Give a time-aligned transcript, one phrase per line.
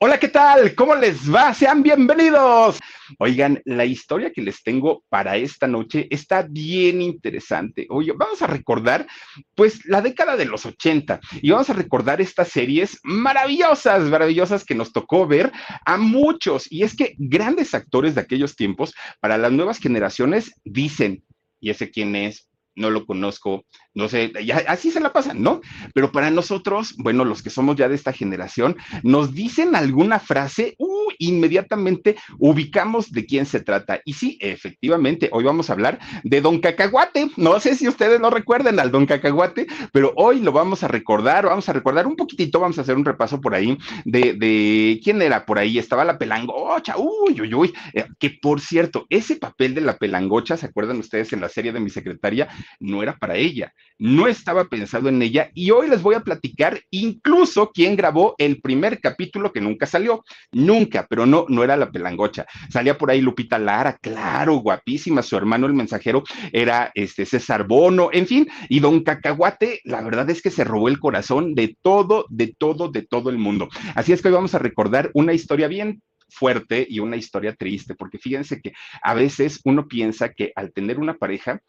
[0.00, 0.76] Hola, ¿qué tal?
[0.76, 1.52] ¿Cómo les va?
[1.52, 2.78] Sean bienvenidos.
[3.18, 7.84] Oigan, la historia que les tengo para esta noche está bien interesante.
[7.90, 9.08] Oye, vamos a recordar,
[9.56, 14.76] pues, la década de los 80 y vamos a recordar estas series maravillosas, maravillosas que
[14.76, 15.50] nos tocó ver
[15.84, 16.70] a muchos.
[16.70, 21.24] Y es que grandes actores de aquellos tiempos, para las nuevas generaciones, dicen,
[21.58, 22.48] ¿y ese quién es?
[22.78, 25.60] no lo conozco, no sé, ya, así se la pasan, ¿no?
[25.94, 30.74] Pero para nosotros, bueno, los que somos ya de esta generación, nos dicen alguna frase,
[30.78, 34.00] uh, inmediatamente ubicamos de quién se trata.
[34.04, 37.30] Y sí, efectivamente, hoy vamos a hablar de Don Cacahuate.
[37.36, 41.46] No sé si ustedes lo recuerden al Don Cacahuate, pero hoy lo vamos a recordar,
[41.46, 45.20] vamos a recordar un poquitito, vamos a hacer un repaso por ahí de, de quién
[45.22, 45.78] era por ahí.
[45.78, 50.56] Estaba la pelangocha, uy, uy, uy, eh, que por cierto, ese papel de la pelangocha,
[50.56, 52.48] ¿se acuerdan ustedes en la serie de mi secretaria?
[52.78, 56.80] No era para ella, no estaba pensado en ella y hoy les voy a platicar
[56.90, 61.90] incluso quién grabó el primer capítulo que nunca salió, nunca, pero no, no era la
[61.90, 62.46] pelangocha.
[62.70, 66.22] Salía por ahí Lupita Lara, claro, guapísima, su hermano el mensajero
[66.52, 70.88] era este César Bono, en fin, y Don Cacahuate, la verdad es que se robó
[70.88, 73.68] el corazón de todo, de todo, de todo el mundo.
[73.94, 77.94] Así es que hoy vamos a recordar una historia bien fuerte y una historia triste,
[77.94, 78.72] porque fíjense que
[79.02, 81.60] a veces uno piensa que al tener una pareja,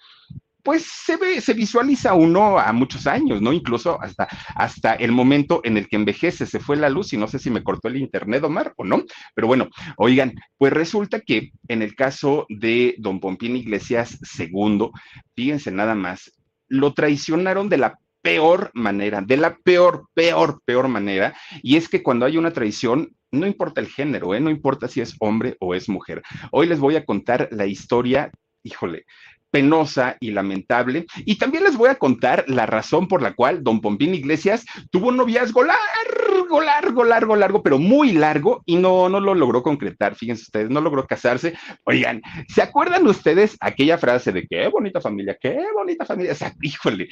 [0.64, 3.54] pues se ve, se visualiza uno a muchos años, ¿no?
[3.54, 7.28] Incluso hasta, hasta el momento en el que envejece, se fue la luz y no
[7.28, 9.04] sé si me cortó el internet, Omar, o no,
[9.36, 14.90] pero bueno, oigan, pues resulta que en el caso de don Pompín Iglesias II,
[15.36, 16.32] fíjense nada más,
[16.68, 22.04] lo traicionaron de la peor manera, de la peor, peor, peor manera, y es que
[22.04, 24.40] cuando hay una traición, no importa el género, ¿eh?
[24.40, 26.22] no importa si es hombre o es mujer.
[26.52, 28.32] Hoy les voy a contar la historia
[28.64, 29.06] híjole,
[29.52, 31.06] penosa y lamentable.
[31.26, 35.10] Y también les voy a contar la razón por la cual don Pompín Iglesias tuvo
[35.10, 40.16] un noviazgo largo, largo, largo, largo, pero muy largo y no, no lo logró concretar.
[40.16, 41.54] Fíjense ustedes, no logró casarse.
[41.86, 46.34] Oigan, ¿se acuerdan ustedes aquella frase de qué bonita familia, qué bonita familia?
[46.34, 47.08] O sea, híjole,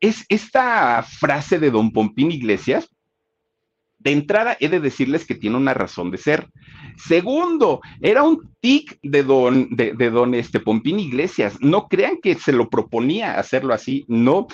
[0.00, 2.88] es esta frase de don Pompín Iglesias.
[3.98, 6.46] De entrada, he de decirles que tiene una razón de ser.
[6.98, 11.58] Segundo, era un tic de don, de, de don este, Pompín Iglesias.
[11.60, 14.46] No crean que se lo proponía hacerlo así, no.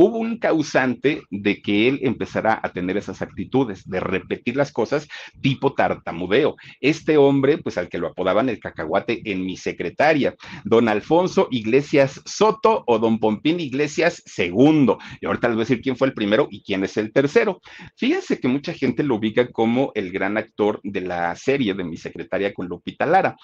[0.00, 5.08] Hubo un causante de que él empezara a tener esas actitudes, de repetir las cosas
[5.40, 6.54] tipo tartamudeo.
[6.80, 12.22] Este hombre, pues al que lo apodaban el cacahuate en mi secretaria, don Alfonso Iglesias
[12.24, 14.94] Soto o don Pompín Iglesias II.
[15.20, 17.60] Y ahorita les voy a decir quién fue el primero y quién es el tercero.
[17.96, 21.96] Fíjense que mucha gente lo ubica como el gran actor de la serie de mi
[21.96, 23.36] secretaria con Lupita Lara.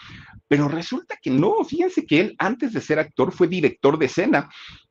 [0.49, 4.49] Pero resulta que no, fíjense que él antes de ser actor fue director de escena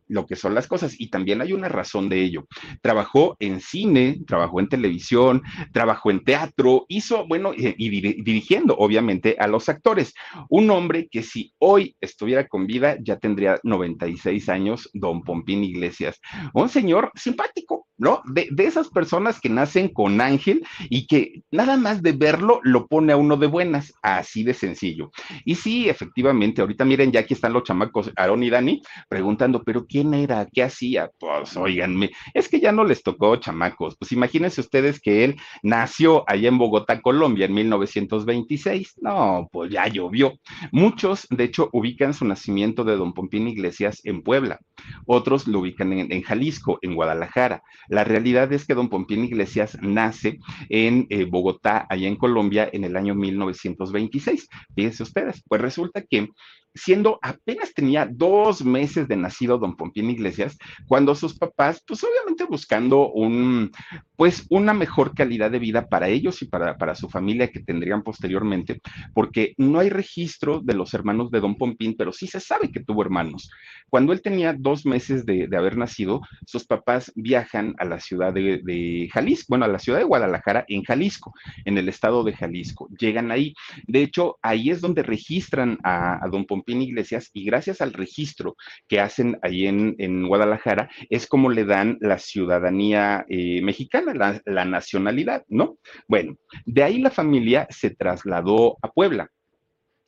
[0.07, 0.99] lo que son las cosas.
[0.99, 2.47] Y también hay una razón de ello.
[2.81, 5.41] Trabajó en cine, trabajó en televisión,
[5.71, 7.89] trabajó en teatro, hizo, bueno, y,
[8.21, 10.13] dirigiendo, obviamente, a los actores.
[10.49, 16.19] Un hombre que si hoy estuviera con vida ya tendría 96 años, don Pompín Iglesias.
[16.53, 18.21] Un señor simpático, ¿no?
[18.25, 22.87] De, de esas personas que nacen con ángel y que nada más de verlo lo
[22.87, 25.11] pone a uno de buenas, así de sencillo.
[25.45, 29.85] Y sí, efectivamente, ahorita miren, ya aquí están los chamacos, Aaron y Dani, preguntando, pero
[29.93, 30.47] ¿quién era?
[30.51, 31.11] ¿Qué hacía?
[31.19, 33.95] Pues oiganme, es que ya no les tocó, chamacos.
[33.95, 38.95] Pues imagínense ustedes que él nació allá en Bogotá, Colombia, en 1926.
[39.01, 40.33] No, pues ya llovió.
[40.71, 44.59] Muchos, de hecho, ubican su nacimiento de don Pompín Iglesias en Puebla.
[45.05, 47.61] Otros lo ubican en, Jalisco, en Guadalajara.
[47.87, 52.83] La realidad es que don Pompín Iglesias nace en eh, Bogotá, allá en Colombia, en
[52.83, 54.49] el año 1926.
[54.75, 56.29] Fíjense ustedes, pues resulta que
[56.75, 62.45] siendo apenas tenía dos meses de nacido don Pompín Iglesias, cuando sus papás, pues obviamente
[62.45, 63.71] buscando un,
[64.15, 68.03] pues una mejor calidad de vida para ellos y para, para su familia que tendrían
[68.03, 68.81] posteriormente,
[69.13, 72.83] porque no hay registro de los hermanos de don Pompín, pero sí se sabe que
[72.83, 73.49] tuvo hermanos.
[73.89, 79.09] Cuando él tenía dos meses de, haber nacido, sus papás viajan a la ciudad de,
[79.13, 81.33] Jalisco, bueno, a la ciudad de Guadalajara, en Jalisco,
[81.65, 82.89] en el estado de Jalisco.
[82.97, 83.53] Llegan ahí.
[83.85, 88.55] De hecho, ahí es donde registran a, a don Pompín Iglesias y gracias al registro
[88.87, 94.65] que hacen ahí en, en Guadalajara, es como le dan la ciudadanía eh, mexicana, la
[94.65, 95.77] nacionalidad, ¿no?
[96.07, 99.29] Bueno, de ahí la familia se trasladó a Puebla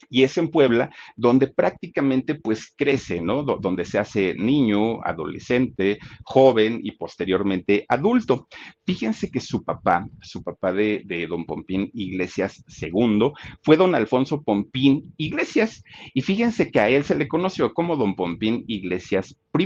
[0.09, 3.43] y es en Puebla donde prácticamente pues crece, ¿no?
[3.43, 8.47] donde se hace niño, adolescente, joven y posteriormente adulto.
[8.85, 13.31] Fíjense que su papá, su papá de, de don Pompín Iglesias II,
[13.61, 15.83] fue don Alfonso Pompín Iglesias.
[16.13, 19.65] Y fíjense que a él se le conoció como don Pompín Iglesias I.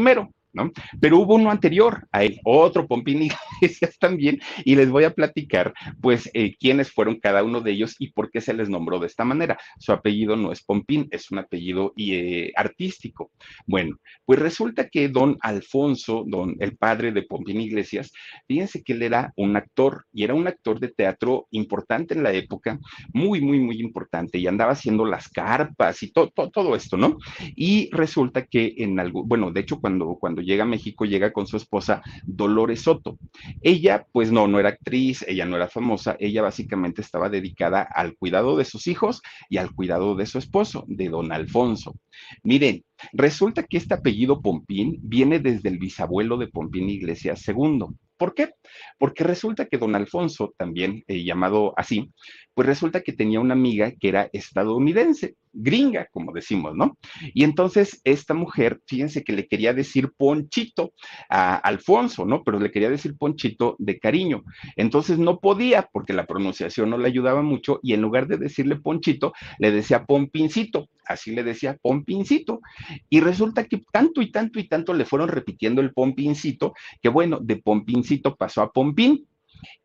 [0.53, 0.71] ¿no?
[0.99, 3.29] Pero hubo uno anterior a él, otro Pompín
[3.61, 7.95] Iglesias también, y les voy a platicar, pues, eh, quiénes fueron cada uno de ellos
[7.99, 9.57] y por qué se les nombró de esta manera.
[9.79, 13.31] Su apellido no es Pompín, es un apellido eh, artístico.
[13.65, 18.11] Bueno, pues resulta que don Alfonso, don, el padre de Pompín Iglesias,
[18.47, 22.33] fíjense que él era un actor y era un actor de teatro importante en la
[22.33, 22.79] época,
[23.13, 27.17] muy, muy, muy importante, y andaba haciendo las carpas y todo, todo, esto, ¿no?
[27.55, 31.47] Y resulta que en algo, bueno, de hecho, cuando, cuando llega a México, llega con
[31.47, 33.18] su esposa Dolores Soto.
[33.62, 38.15] Ella, pues no, no era actriz, ella no era famosa, ella básicamente estaba dedicada al
[38.15, 41.95] cuidado de sus hijos y al cuidado de su esposo, de don Alfonso.
[42.44, 42.83] Miren,
[43.13, 47.85] resulta que este apellido Pompín viene desde el bisabuelo de Pompín Iglesias II.
[48.18, 48.51] ¿Por qué?
[48.97, 52.12] Porque resulta que don Alfonso, también eh, llamado así,
[52.53, 56.97] pues resulta que tenía una amiga que era estadounidense, gringa, como decimos, ¿no?
[57.33, 60.93] Y entonces esta mujer, fíjense que le quería decir Ponchito
[61.29, 62.43] a Alfonso, ¿no?
[62.43, 64.43] Pero le quería decir Ponchito de cariño.
[64.75, 68.75] Entonces no podía porque la pronunciación no le ayudaba mucho y en lugar de decirle
[68.75, 72.61] Ponchito, le decía Pompincito, así le decía Pompincito.
[73.09, 77.39] Y resulta que tanto y tanto y tanto le fueron repitiendo el Pompincito, que bueno,
[77.41, 79.25] de Pompincito pasó a Pompín.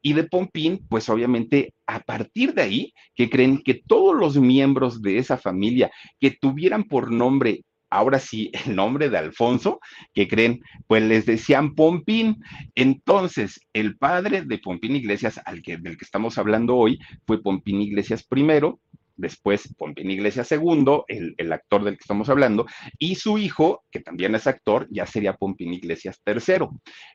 [0.02, 5.02] Y de Pompín, pues obviamente a partir de ahí, que creen que todos los miembros
[5.02, 5.90] de esa familia
[6.20, 7.62] que tuvieran por nombre
[7.94, 9.80] ahora sí, el nombre de Alfonso,
[10.12, 12.42] que creen, pues les decían Pompín.
[12.74, 17.80] Entonces, el padre de Pompín Iglesias, al que, del que estamos hablando hoy, fue Pompín
[17.80, 18.80] Iglesias primero,
[19.16, 22.66] después Pompín Iglesias II, el, el, actor del que estamos hablando,
[22.98, 26.68] y su hijo, que también es actor, ya sería Pompín Iglesias III.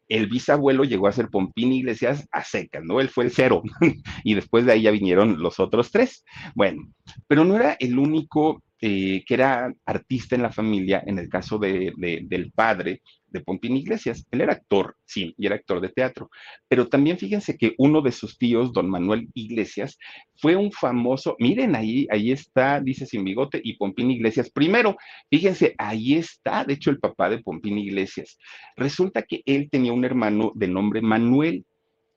[0.08, 3.00] El bisabuelo llegó a ser Pompín Iglesias a secas, ¿no?
[3.00, 3.62] Él fue el cero,
[4.24, 6.24] y después de ahí ya vinieron los otros tres.
[6.56, 6.84] Bueno,
[7.28, 11.58] pero no era el único eh, que era artista en la familia, en el caso
[11.58, 13.02] de, del padre
[13.32, 14.26] de Pompín Iglesias.
[14.32, 16.30] Él era actor, sí, y era actor de teatro.
[16.68, 19.98] Pero también fíjense que uno de sus tíos, don Manuel Iglesias,
[20.36, 24.98] fue un famoso, miren ahí, ahí está, dice sin bigote, y Pompín Iglesias primero.
[25.30, 28.38] Fíjense, ahí está, de hecho, el papá de Pompín Iglesias.
[28.76, 31.66] Resulta que él tenía un hermano de nombre Manuel.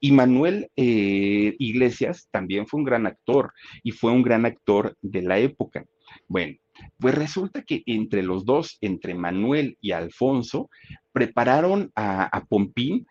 [0.05, 3.53] Y Manuel eh, Iglesias también fue un gran actor
[3.85, 5.87] y fue un gran actor de la época.
[6.27, 6.57] Bueno,
[6.99, 10.71] pues resulta que entre los dos, entre Manuel y Alfonso,
[11.13, 13.07] prepararon a, Pompín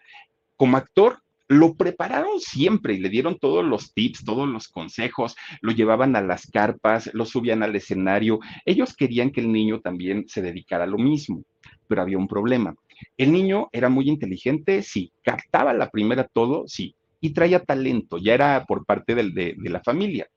[0.57, 5.73] como actor lo prepararon siempre y le dieron todos los tips, todos los consejos, lo
[5.73, 8.39] llevaban a las carpas, lo subían al escenario.
[8.63, 11.43] Ellos querían que el niño también se dedicara a lo mismo,
[11.87, 12.73] pero había un problema.
[13.17, 18.33] El niño era muy inteligente, sí, captaba la primera todo, sí, y traía talento, ya
[18.33, 20.29] era por parte de la familia.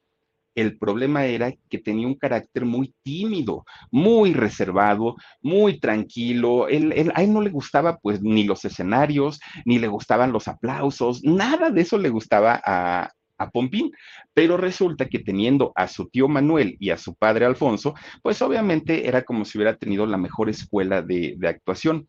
[0.54, 6.68] El problema era que tenía un carácter muy tímido, muy reservado, muy tranquilo.
[6.68, 11.22] Él, a él no le gustaba pues ni los escenarios, ni le gustaban los aplausos,
[11.24, 13.90] nada de eso le gustaba a, a Pompín,
[14.32, 19.08] pero resulta que teniendo a su tío Manuel y a su padre Alfonso, pues obviamente
[19.08, 22.08] era como si hubiera tenido la mejor escuela de, de actuación.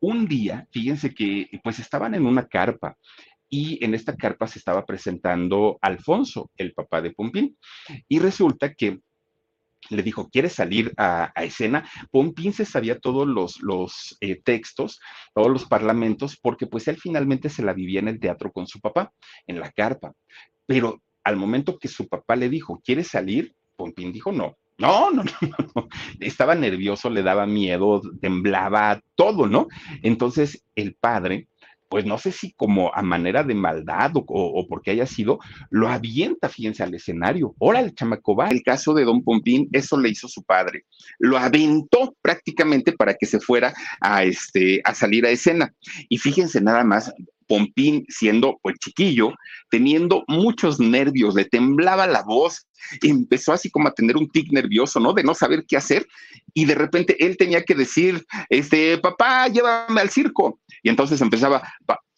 [0.00, 2.96] Un día, fíjense que pues estaban en una carpa
[3.52, 7.58] y en esta carpa se estaba presentando Alfonso, el papá de Pompín,
[8.08, 9.00] y resulta que
[9.90, 11.86] le dijo, ¿quieres salir a, escena?
[12.10, 15.00] Pompín se sabía todos los, los eh, textos,
[15.34, 18.80] todos los parlamentos, porque pues él finalmente se la vivía en el teatro con su
[18.80, 19.12] papá,
[19.46, 20.14] en la carpa.
[20.64, 23.54] Pero al momento que su papá le dijo, ¿quieres salir?
[23.76, 25.88] Pompín dijo, no, no, no, no, no,
[26.20, 29.68] estaba nervioso, le daba miedo, temblaba, todo, ¿no?
[30.02, 31.48] Entonces el padre
[31.92, 36.48] pues no sé si como a manera de maldad o, porque haya sido, lo avienta,
[36.48, 37.54] fíjense, al escenario.
[37.60, 38.48] El chamaco va.
[38.48, 40.86] El caso de Don Pompín, eso le hizo su padre.
[41.18, 45.74] Lo aventó prácticamente para que se fuera a, este, a salir a escena.
[46.08, 47.12] Y fíjense nada más,
[47.46, 49.32] Pompín, siendo pues chiquillo,
[49.70, 52.66] teniendo muchos nervios, le temblaba la voz,
[53.02, 55.12] empezó así como a tener un tic nervioso, ¿no?
[55.12, 56.06] De no saber qué hacer
[56.54, 60.60] y de repente él tenía que decir, este, papá, llévame al circo.
[60.82, 61.62] Y entonces empezaba,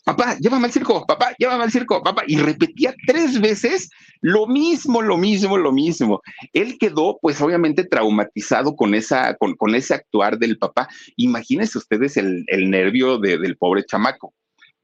[0.04, 3.90] papá, llévame al circo, papá, llévame al circo, papá, y repetía tres veces
[4.20, 6.22] lo mismo, lo mismo, lo mismo.
[6.52, 10.88] Él quedó, pues obviamente, traumatizado con, esa, con, con ese actuar del papá.
[11.16, 14.32] Imagínense ustedes el, el nervio del pobre chamaco.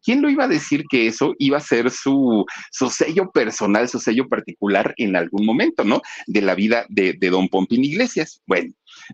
[0.03, 3.99] ¿Quién lo iba a decir que eso iba a ser su, su sello personal, su
[3.99, 6.01] sello particular en algún momento, ¿no?
[6.27, 8.41] De la vida de, de don Pompín Iglesias.
[8.47, 8.73] Bueno,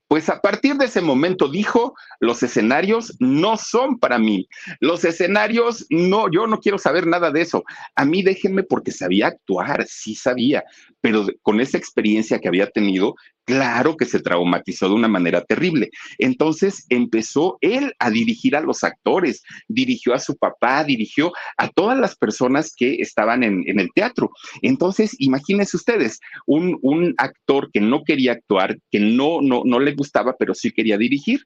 [0.08, 4.48] pues a partir de ese momento dijo, los escenarios no son para mí.
[4.80, 7.64] Los escenarios, no, yo no quiero saber nada de eso.
[7.94, 10.64] A mí déjenme porque sabía actuar, sí sabía,
[11.00, 13.14] pero con esa experiencia que había tenido,
[13.46, 15.90] claro que se traumatizó de una manera terrible.
[16.18, 21.98] Entonces empezó él a dirigir a los actores, dirigió a su papá, dirigió a todas
[21.98, 24.30] las personas que estaban en, el teatro.
[24.62, 29.94] Entonces, imagínense ustedes, un, un actor que no quería actuar, que no, no, no le
[29.94, 31.44] gustaba, pero sí quería dirigir.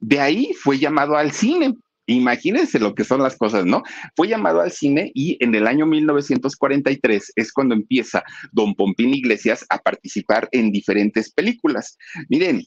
[0.00, 1.74] De ahí fue llamado al cine.
[2.06, 3.82] Imagínense lo que son las cosas, ¿no?
[4.14, 9.64] Fue llamado al cine y en el año 1943 es cuando empieza Don Pompín Iglesias
[9.70, 11.96] a participar en diferentes películas.
[12.28, 12.66] Miren,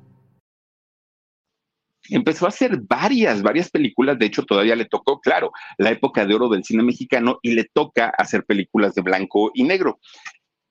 [2.15, 4.19] empezó a hacer varias, varias películas.
[4.19, 7.65] De hecho, todavía le tocó, claro, la época de oro del cine mexicano y le
[7.65, 9.99] toca hacer películas de blanco y negro.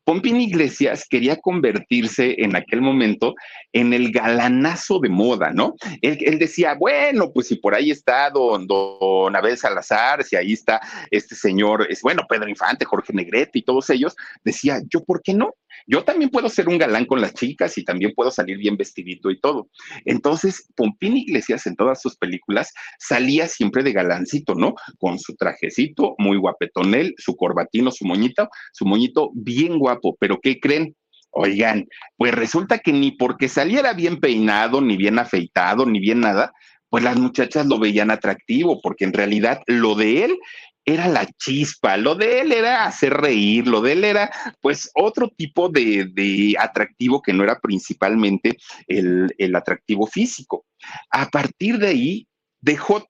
[0.05, 3.35] Pompín Iglesias quería convertirse en aquel momento
[3.73, 5.75] en el galanazo de moda, ¿no?
[6.01, 10.81] Él, decía, bueno, pues si por ahí está don, don Abel Salazar, si ahí está
[11.13, 15.35] este señor, es, bueno, Pedro Infante, Jorge Negrete y todos ellos, decía, yo, ¿por qué
[15.35, 15.55] no?
[15.87, 19.31] Yo también puedo ser un galán con las chicas y también puedo salir bien vestidito
[19.31, 19.69] y todo.
[20.05, 24.75] Entonces, Pompín Iglesias en todas sus películas salía siempre de galancito, ¿no?
[24.99, 30.17] Con su trajecito, muy guapetonel, su corbatino, su moñito, su moñito bien guapo.
[30.21, 30.97] Pero ¿qué creen?
[31.33, 31.87] Oigan,
[32.17, 36.53] pues resulta que ni porque saliera bien peinado, ni bien afeitado, ni bien nada,
[36.89, 40.39] pues las muchachas lo veían atractivo, porque en realidad lo de él
[40.85, 45.29] era la chispa, lo de él era hacer reír, lo de él era pues otro
[45.29, 48.57] tipo de, atractivo que no era principalmente
[48.87, 50.65] el, el, atractivo físico.
[51.11, 52.27] A partir de ahí
[52.61, 53.09] dejó,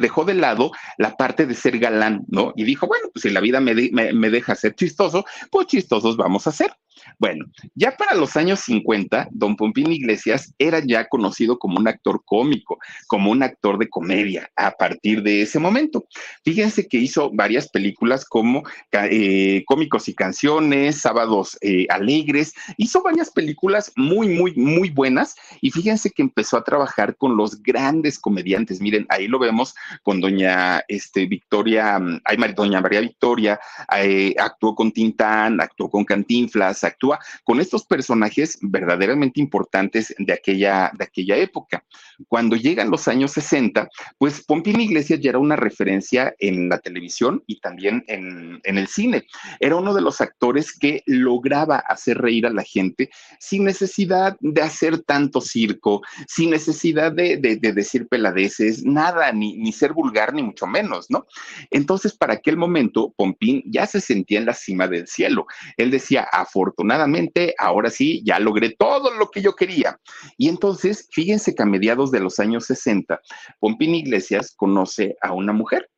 [0.00, 2.52] dejó de lado la parte de ser galán, ¿no?
[2.56, 6.46] Y dijo, bueno, pues si la vida me, me, deja ser chistoso, pues chistosos vamos
[6.46, 6.72] a ser.
[7.18, 12.22] Bueno, ya para los años 50, don Pompín Iglesias era ya conocido como un actor
[12.24, 16.04] cómico, como un actor de comedia a partir de ese momento.
[16.44, 23.30] Fíjense que hizo varias películas como eh, Cómicos y Canciones, Sábados eh, Alegres, hizo varias
[23.30, 28.80] películas muy, muy, muy buenas y fíjense que empezó a trabajar con los grandes comediantes.
[28.80, 33.60] Miren, ahí lo vemos con doña este, Victoria, mm, ay, doña María Victoria,
[33.96, 40.90] eh, actuó con Tintán, actuó con Cantinflas, actúa con estos personajes verdaderamente importantes de aquella,
[40.96, 41.84] de aquella época.
[42.28, 47.42] Cuando llegan los años 60, pues Pompín Iglesias ya era una referencia en la televisión
[47.46, 49.26] y también en, el cine.
[49.58, 54.62] Era uno de los actores que lograba hacer reír a la gente sin necesidad de
[54.62, 60.66] hacer tanto circo, sin necesidad de, decir peladeces, nada, ni, ni ser vulgar, ni mucho
[60.66, 61.26] menos, ¿no?
[61.70, 65.46] Entonces, para aquel momento, Pompín ya se sentía en la cima del cielo.
[65.76, 69.98] Él decía, afortunadamente, afortunadamente, ahora sí, ya logré todo lo que yo quería.
[70.36, 73.20] Y entonces, fíjense que a mediados de los años 60,
[73.58, 75.90] Pompín Iglesias conoce a una mujer,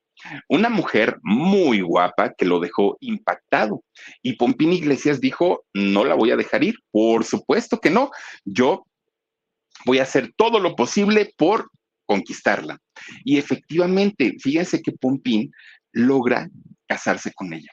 [0.49, 3.83] una mujer muy guapa que lo dejó impactado.
[4.23, 6.77] Y Pompín Iglesias dijo, no la voy a dejar ir.
[6.91, 8.11] Por supuesto que no.
[8.45, 8.87] Yo
[9.85, 11.71] voy a hacer todo lo posible por
[12.07, 12.79] conquistarla.
[13.25, 15.53] Y efectivamente, fíjense que Pompín
[15.93, 16.49] logra
[16.87, 17.71] casarse con ella.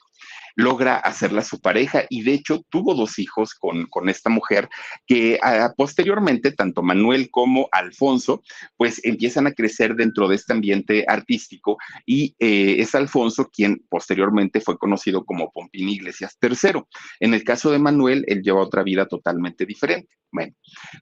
[0.55, 4.69] Logra hacerla su pareja y de hecho tuvo dos hijos con, con esta mujer
[5.05, 8.43] que ah, posteriormente tanto Manuel como Alfonso
[8.77, 14.61] pues empiezan a crecer dentro de este ambiente artístico y eh, es Alfonso quien posteriormente
[14.61, 16.83] fue conocido como Pompín Iglesias III.
[17.19, 20.09] En el caso de Manuel, él lleva otra vida totalmente diferente.
[20.31, 20.53] Bueno,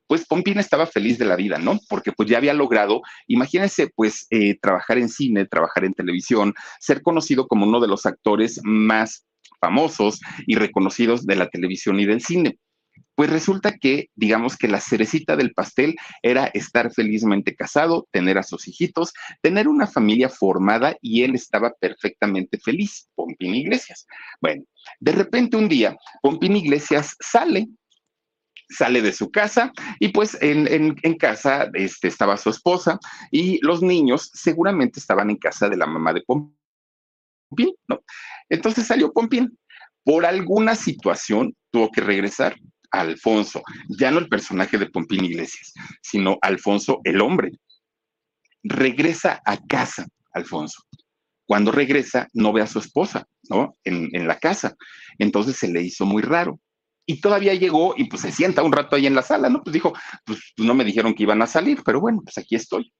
[0.07, 1.79] pues Pompín estaba feliz de la vida, ¿no?
[1.89, 7.01] Porque pues ya había logrado, imagínense, pues eh, trabajar en cine, trabajar en televisión, ser
[7.01, 9.25] conocido como uno de los actores más
[9.60, 12.57] famosos y reconocidos de la televisión y del cine.
[13.15, 18.43] Pues resulta que, digamos que la cerecita del pastel era estar felizmente casado, tener a
[18.43, 24.05] sus hijitos, tener una familia formada y él estaba perfectamente feliz, Pompín Iglesias.
[24.39, 24.63] Bueno,
[25.00, 27.67] de repente un día, Pompín Iglesias sale
[28.70, 33.00] sale de su casa y pues en, casa este, estaba su esposa
[33.32, 38.02] y los niños seguramente estaban en casa de la mamá de Pompín, ¿no?
[38.50, 39.58] Entonces salió Pompín.
[40.04, 42.58] Por alguna situación tuvo que regresar
[42.92, 47.52] Alfonso, ya no el personaje de Pompín Iglesias, sino Alfonso el hombre.
[48.64, 50.84] Regresa a casa, Alfonso.
[51.46, 53.78] Cuando regresa, no ve a su esposa, ¿no?
[53.84, 54.76] En, en la casa.
[55.18, 56.60] Entonces se le hizo muy raro
[57.10, 59.64] y todavía llegó y pues se sienta un rato ahí en la sala, ¿no?
[59.64, 59.94] Pues dijo,
[60.26, 62.94] pues, no me dijeron que iban a salir, pero bueno, pues aquí estoy.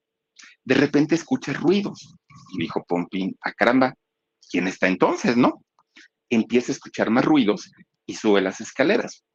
[0.64, 2.16] De repente escucha ruidos
[2.54, 3.94] y dijo Pompín, a ah, caramba,
[4.50, 5.62] ¿quién está entonces, no?
[6.30, 7.70] Empieza a escuchar más ruidos
[8.06, 9.26] y sube las escaleras.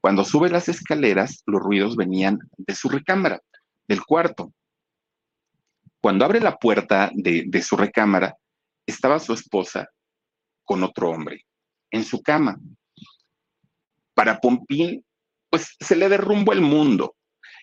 [0.00, 3.40] Cuando sube las escaleras, los ruidos venían de su recámara,
[3.86, 4.52] del cuarto.
[6.00, 8.36] Cuando abre la puerta de, de su recámara,
[8.86, 9.88] estaba su esposa
[10.64, 11.46] con otro hombre
[11.92, 12.58] en su cama
[14.16, 15.04] para Pompín,
[15.50, 17.14] pues se le derrumbó el mundo.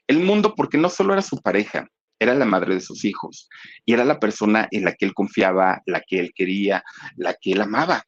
[0.07, 1.87] El mundo porque no solo era su pareja,
[2.19, 3.49] era la madre de sus hijos
[3.85, 6.83] y era la persona en la que él confiaba, la que él quería,
[7.15, 8.03] la que él amaba.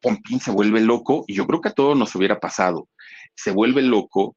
[0.00, 2.88] Pompín se vuelve loco y yo creo que a todos nos hubiera pasado.
[3.36, 4.36] Se vuelve loco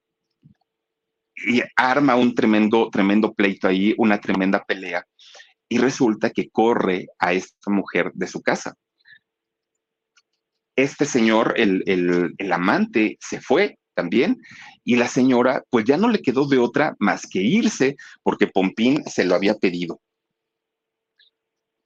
[1.35, 5.03] y arma un tremendo, tremendo pleito ahí, una tremenda pelea
[5.67, 8.75] y resulta que corre a esta mujer de su casa
[10.77, 14.39] este señor, el, amante, se fue también
[14.83, 19.03] y la señora pues ya no le quedó de otra más que irse porque Pompín
[19.05, 19.99] se lo había pedido.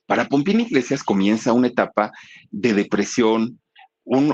[0.05, 2.11] Para Pompín Iglesias comienza una etapa
[2.51, 3.61] de depresión,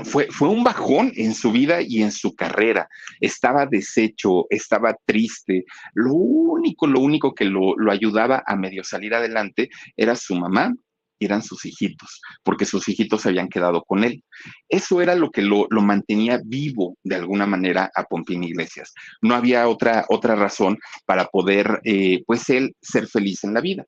[0.02, 2.88] fue, fue, un bajón en su vida y en su carrera.
[3.20, 5.66] Estaba deshecho, estaba triste.
[5.94, 10.74] Lo único, lo único que lo, lo ayudaba a medio salir adelante era su mamá
[11.20, 14.22] eran sus hijitos, porque sus hijitos se habían quedado con él.
[14.68, 18.92] Eso era lo que lo, mantenía vivo de alguna manera a Pompín Iglesias.
[19.22, 23.84] No había otra, otra razón para poder, eh, pues él, ser feliz en la vida.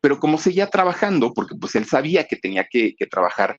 [0.00, 3.58] Pero como seguía trabajando, porque pues él sabía que tenía que, que trabajar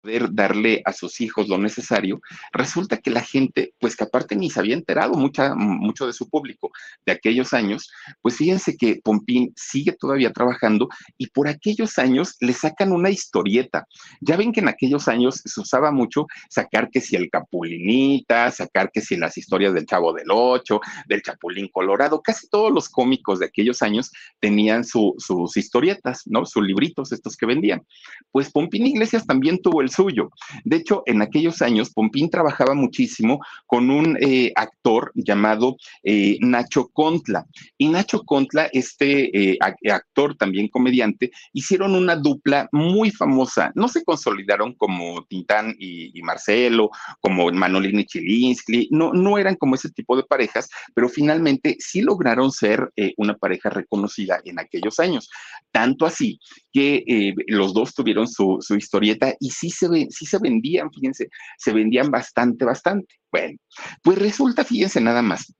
[0.00, 2.20] poder darle a sus hijos lo necesario,
[2.52, 6.28] resulta que la gente, pues que aparte ni se había enterado mucha, mucho de su
[6.28, 6.70] público
[7.06, 7.90] de aquellos años,
[8.22, 13.86] pues fíjense que Pompín sigue todavía trabajando y por aquellos años le sacan una historieta.
[14.20, 18.90] Ya ven que en aquellos años se usaba mucho sacar que si el Capulinita, sacar
[18.92, 23.38] que si las historias del Chavo del Ocho, del Chapulín Colorado, casi todos los cómicos
[23.38, 26.46] de aquellos años tenían sus historietas, ¿no?
[26.46, 27.82] Sus libritos, estos que vendían.
[28.30, 30.30] Pues Pompín Iglesias también tuvo el suyo.
[30.64, 36.88] De hecho, en aquellos años, Pompín trabajaba muchísimo con un eh, actor llamado eh, Nacho
[36.92, 37.46] Contla.
[37.78, 39.58] Y Nacho Contla, este eh,
[39.90, 43.72] actor, también comediante, hicieron una dupla muy famosa.
[43.74, 49.90] No se consolidaron como Tintán y, Marcelo, como Manolini Chilinsky, no, no eran como ese
[49.90, 55.30] tipo de parejas, pero finalmente sí lograron ser una pareja reconocida en aquellos años.
[55.72, 56.38] Tanto así
[56.72, 61.28] que los dos tuvieron su, su historieta y sí se, se vendían, fíjense,
[61.58, 63.14] se vendían bastante, bastante.
[63.30, 63.58] Bueno,
[64.02, 65.52] pues resulta, fíjense nada más,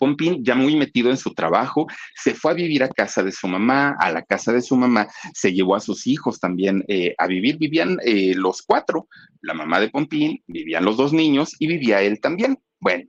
[0.00, 3.46] Pompín, ya muy metido en su trabajo, se fue a vivir a casa de su
[3.46, 7.26] mamá, a la casa de su mamá, se llevó a sus hijos también eh, a
[7.26, 9.08] vivir, vivían eh, los cuatro,
[9.42, 12.58] la mamá de Pompín, vivían los dos niños y vivía él también.
[12.80, 13.04] Bueno,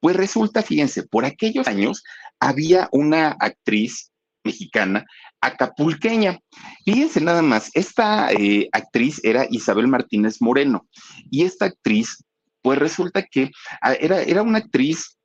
[0.00, 2.04] pues resulta, fíjense, por aquellos años
[2.38, 4.12] había una actriz
[4.44, 5.06] mexicana
[5.44, 6.38] acapulqueña.
[6.84, 10.86] Fíjense nada más, esta eh, actriz era Isabel Martínez Moreno
[11.30, 12.24] y esta actriz,
[12.62, 13.50] pues resulta que
[13.82, 15.18] ah, era, era una actriz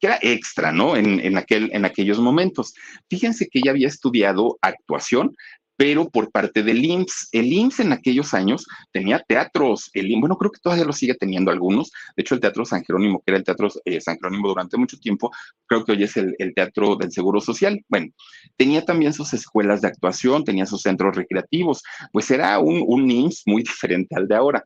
[0.00, 0.96] que era extra, ¿no?
[0.96, 2.72] En, aquel, en aquellos momentos.
[3.10, 5.36] Fíjense que ella había estudiado actuación,
[5.82, 7.30] pero por parte del IMSS.
[7.32, 11.50] El IMSS en aquellos años tenía teatros, el bueno, creo que todavía lo sigue teniendo
[11.50, 14.76] algunos, de hecho el Teatro San Jerónimo, que era el Teatro eh, San Jerónimo durante
[14.76, 15.32] mucho tiempo,
[15.66, 17.84] creo que hoy es el, Teatro del Seguro Social.
[17.88, 18.12] Bueno,
[18.56, 23.42] tenía también sus escuelas de actuación, tenía sus centros recreativos, pues era un, un IMSS
[23.46, 24.64] muy diferente al de ahora.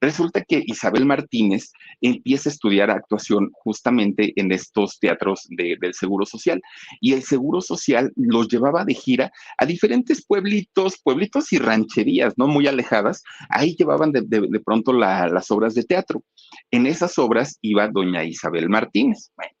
[0.00, 6.60] Resulta que Isabel Martínez empieza a estudiar actuación justamente en estos teatros del Seguro Social
[7.00, 12.46] y el Seguro Social los llevaba de gira a diferentes pueblitos, pueblitos y rancherías, ¿no?
[12.46, 13.22] Muy alejadas.
[13.48, 14.22] Ahí llevaban de,
[14.64, 16.22] pronto las obras de teatro.
[16.70, 19.30] En esas obras iba doña Isabel Martínez.
[19.36, 19.52] Bueno,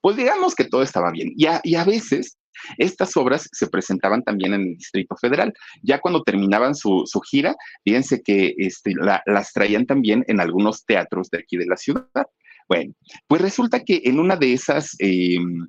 [0.00, 1.32] pues digamos que todo estaba bien.
[1.36, 2.36] y a veces
[2.78, 5.52] estas obras se presentaban también en el Distrito Federal.
[5.82, 8.94] Ya cuando terminaban su, gira, fíjense que este,
[9.26, 12.26] las traían también en algunos teatros de aquí de la ciudad.
[12.68, 12.94] Bueno,
[13.26, 14.96] pues resulta que en una de esas...
[14.98, 15.68] Em,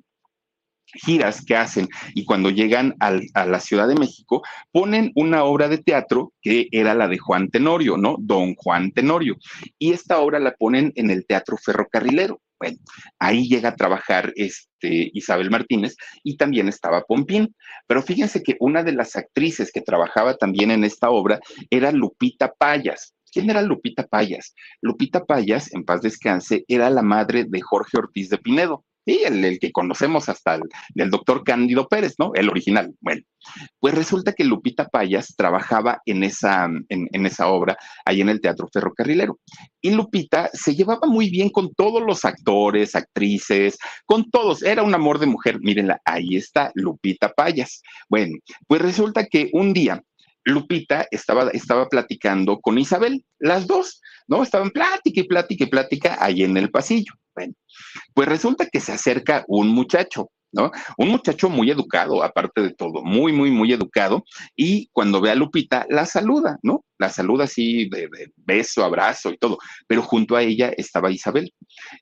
[1.04, 5.78] giras que hacen y cuando llegan a la Ciudad de México ponen una obra de
[5.78, 8.16] teatro que era la de Juan Tenorio, ¿no?
[8.18, 9.36] Don Juan Tenorio.
[9.78, 12.40] Y esta obra la ponen en el Teatro Ferrocarrilero.
[12.58, 12.78] Bueno,
[13.18, 17.54] ahí llega a trabajar este Isabel Martínez y también estaba Pompín.
[17.86, 21.40] Pero fíjense que una de las actrices que trabajaba también en esta obra
[21.70, 23.14] era Lupita Payas.
[23.30, 24.54] ¿Quién era Lupita Payas?
[24.80, 28.84] Lupita Payas, en paz descanse, era la madre de Jorge Ortiz de Pinedo.
[29.06, 30.58] Sí, el, que conocemos hasta
[30.96, 32.32] el, doctor Cándido Pérez, ¿no?
[32.34, 32.92] El original.
[33.00, 33.22] Bueno,
[33.78, 38.68] pues resulta que Lupita Payas trabajaba en esa, en, esa obra, ahí en el Teatro
[38.72, 39.38] Ferrocarrilero.
[39.80, 44.64] Y Lupita se llevaba muy bien con todos los actores, actrices, con todos.
[44.64, 45.60] Era un amor de mujer.
[45.60, 47.82] Mírenla, ahí está Lupita Payas.
[48.08, 50.02] Bueno, pues resulta que un día
[50.42, 54.42] Lupita estaba, estaba platicando con Isabel, las dos, ¿no?
[54.42, 57.12] Estaban plática y plática y plática ahí en el pasillo.
[58.14, 60.70] Pues resulta que se acerca un muchacho, ¿no?
[60.96, 65.34] Un muchacho muy educado, aparte de todo, muy, muy, muy educado, y cuando ve a
[65.34, 66.84] Lupita, la saluda, ¿no?
[66.98, 71.52] La saluda así de, beso, abrazo y todo, pero junto a ella estaba Isabel.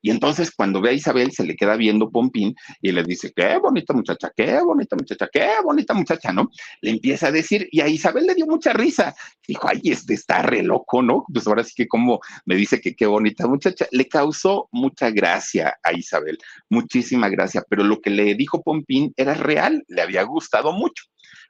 [0.01, 3.57] Y entonces cuando ve a Isabel, se le queda viendo Pompín y le dice, qué
[3.57, 6.49] bonita muchacha, qué bonita muchacha, qué bonita muchacha, ¿no?
[6.81, 9.13] Le empieza a decir, y a Isabel le dio mucha risa.
[9.45, 11.25] Dijo, ay, este está re loco, ¿no?
[11.31, 15.77] Pues ahora sí que como me dice que qué bonita muchacha, le causó mucha gracia
[15.83, 16.37] a Isabel,
[16.69, 21.05] muchísima gracia, pero lo que le dijo Pompín era real, le había gustado mucho.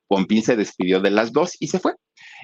[0.08, 1.94] Pompín se despidió de las dos y se fue.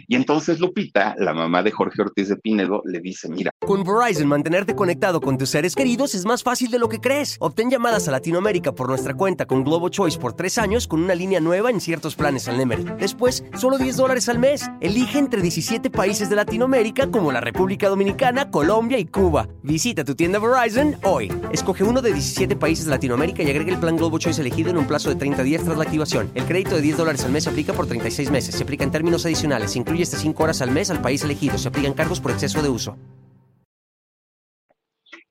[0.08, 3.52] Y entonces Lupita, la mamá de Jorge Ortiz de Pinedo, le dice, mira.
[3.60, 7.38] Con Verizon, mantenerte conectado con tus seres queridos es más fácil de lo que crees.
[7.40, 11.16] Obtén llamadas a Latinoamérica por nuestra cuenta con Globo Choice por tres años con una
[11.16, 12.86] línea nueva en ciertos planes al Nemery.
[13.00, 14.70] Después, solo 10 dólares al mes.
[14.80, 19.48] Elige entre 17 países de Latinoamérica como la República Dominicana, Colombia y Cuba.
[19.64, 21.32] Visita tu tienda Verizon hoy.
[21.52, 24.78] Escoge uno de 17 países de Latinoamérica y agrega el plan Globo Choice elegido en
[24.78, 26.32] un plazo de 30 días tras la activación.
[26.34, 28.56] El crédito de 10 dólares al mes aplica por 36 meses.
[28.56, 31.58] Se aplica en términos adicionales incluye hasta 5 horas al mes al país elegido.
[31.58, 32.98] Se aplican cargos por exceso de uso.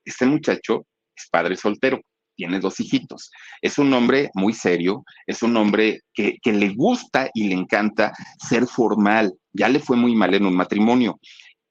[0.04, 2.00] Este muchacho es padre soltero,
[2.37, 3.30] tiene dos hijitos.
[3.61, 8.12] Es un hombre muy serio, es un hombre que, que le gusta y le encanta
[8.38, 9.33] ser formal.
[9.52, 11.18] Ya le fue muy mal en un matrimonio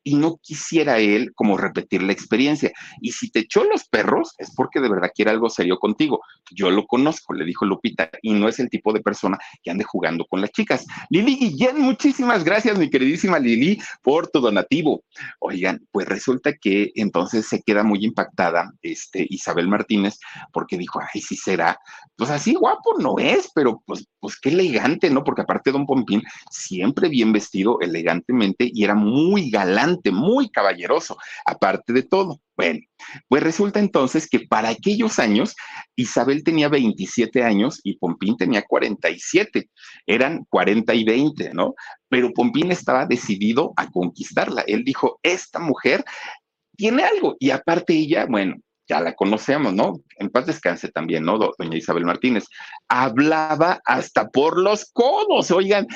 [0.04, 2.72] y no quisiera él como repetir la experiencia.
[3.02, 6.22] Y si te echó los perros, es porque de verdad quiere algo serio contigo.
[6.52, 9.84] Yo lo conozco, le dijo Lupita, y no es el tipo de persona que ande
[9.84, 10.86] jugando con las chicas.
[11.10, 15.04] Lili Guillén, muchísimas gracias, mi queridísima Lili, por tu donativo.
[15.40, 20.20] Oigan, pues resulta que entonces se queda muy impactada este, Isabel Martínez,
[20.52, 21.78] porque dijo, ay, sí será.
[22.16, 25.24] Pues así guapo no es, pero pues, pues qué elegante, ¿no?
[25.24, 29.50] Porque aparte Don Pompín, siempre bien vestido, elegantemente, y era muy
[30.12, 32.40] muy caballeroso, aparte de todo.
[32.56, 32.80] Bueno,
[33.28, 35.56] pues resulta entonces que para aquellos años
[35.96, 39.70] Isabel tenía 27 años y Pompín tenía 47.
[40.06, 41.74] Eran 40 y 20, ¿no?
[42.10, 44.62] Pero Pompín estaba decidido a conquistarla.
[44.68, 46.04] Él dijo, esta mujer
[46.76, 47.36] tiene algo.
[47.40, 48.56] Y aparte ella, bueno,
[48.90, 50.02] ya la conocemos, ¿no?
[50.18, 51.38] En paz descanse también, ¿no?
[51.38, 52.46] Doña Isabel Martínez.
[52.88, 55.88] Hablaba hasta por los codos, oigan,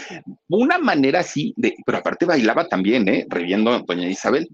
[0.47, 3.25] una manera así, de, pero aparte bailaba también, ¿eh?
[3.27, 4.47] Reviendo Doña Isabel.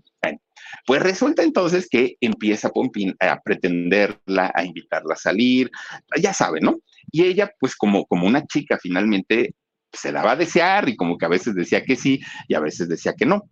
[0.86, 5.70] Pues resulta entonces que empieza Pompín a pretenderla, a invitarla a salir,
[6.22, 6.80] ya saben, ¿no?
[7.12, 9.56] Y ella, pues como, como una chica finalmente
[9.92, 12.88] se daba a desear y como que a veces decía que sí y a veces
[12.88, 13.44] decía que no.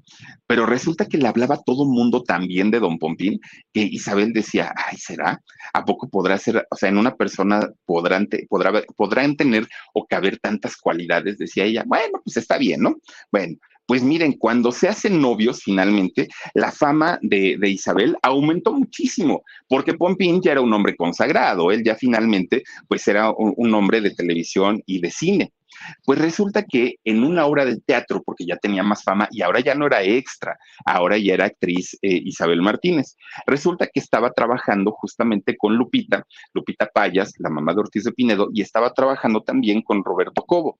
[0.45, 3.39] Pero resulta que le hablaba todo el mundo también de Don Pompín,
[3.73, 5.41] que Isabel decía, ay, ¿será?
[5.73, 10.77] ¿A poco podrá ser, o sea, en una persona podrán, podrá, tener o caber tantas
[10.77, 11.37] cualidades?
[11.37, 12.95] Decía ella, bueno, pues está bien, ¿no?
[13.31, 19.93] Bueno, pues miren, cuando se hacen novios finalmente, la fama de, Isabel aumentó muchísimo, porque
[19.93, 24.83] Pompín ya era un hombre consagrado, él ya finalmente pues era un hombre de televisión
[24.85, 25.53] y de cine.
[26.05, 29.59] Pues resulta que en una obra de teatro, porque ya tenía más fama y ahora
[29.59, 34.91] ya no era extra, ahora ya era actriz eh, Isabel Martínez, resulta que estaba trabajando
[34.91, 39.81] justamente con Lupita, Lupita Payas, la mamá de Ortiz de Pinedo, y estaba trabajando también
[39.81, 40.79] con Roberto Cobo.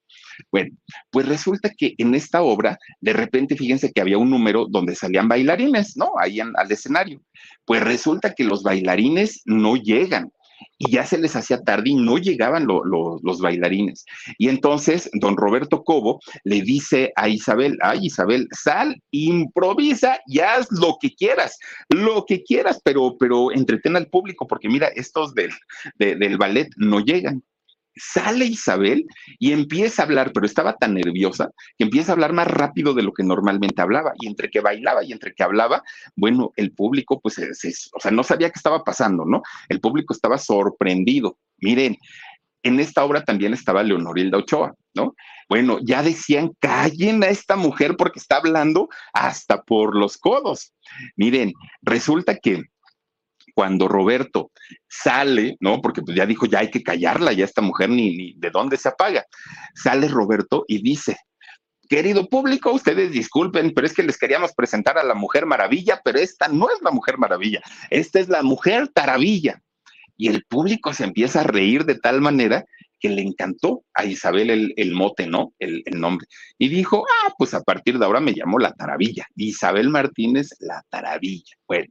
[0.52, 0.76] Bueno,
[1.10, 5.28] pues resulta que en esta obra, de repente, fíjense que había un número donde salían
[5.28, 6.14] bailarines, ¿no?
[6.20, 7.22] Ahí al escenario.
[7.66, 10.32] Pues resulta que los bailarines no llegan
[10.78, 14.06] y ya se les hacía tarde y no llegaban los bailarines.
[14.38, 20.68] Y entonces don Roberto Cobo le dice a Isabel, ay Isabel, sal, improvisa y haz
[20.72, 21.58] lo que quieras,
[21.90, 25.52] lo que quieras, pero, pero entretén al público, porque mira, estos del,
[25.98, 27.44] del ballet no llegan
[28.00, 29.06] sale Isabel
[29.40, 33.04] y empieza a hablar, pero estaba tan nerviosa que empieza a hablar más rápido de
[33.04, 34.14] lo que normalmente hablaba.
[34.20, 35.84] Y entre que bailaba y entre que hablaba,
[36.16, 39.42] bueno, el público, pues, o sea, no sabía qué estaba pasando, ¿no?
[39.70, 41.38] El público estaba sorprendido.
[41.58, 41.98] Miren,
[42.64, 45.16] en esta obra también estaba Leonorilda Ochoa, ¿no?
[45.50, 50.74] Bueno, ya decían, callen a esta mujer porque está hablando hasta por los codos.
[51.16, 52.64] Miren, resulta que
[53.58, 54.52] cuando Roberto
[54.88, 55.82] sale, ¿no?
[55.82, 58.78] Porque pues ya dijo, ya hay que callarla, ya esta mujer ni, ni de dónde
[58.78, 59.26] se apaga.
[59.74, 61.18] Sale Roberto y dice,
[61.90, 66.20] querido público, ustedes disculpen, pero es que les queríamos presentar a la Mujer Maravilla, pero
[66.20, 69.60] esta no es la Mujer Maravilla, esta es la Mujer Taravilla.
[70.16, 72.64] Y el público se empieza a reír de tal manera
[73.00, 75.54] que le encantó a Isabel el, mote, ¿no?
[75.60, 76.28] El, el, nombre.
[76.58, 79.26] Y dijo, ah, pues a partir de ahora me llamo La Taravilla.
[79.36, 81.56] Isabel Martínez, La Taravilla.
[81.68, 81.88] Bueno,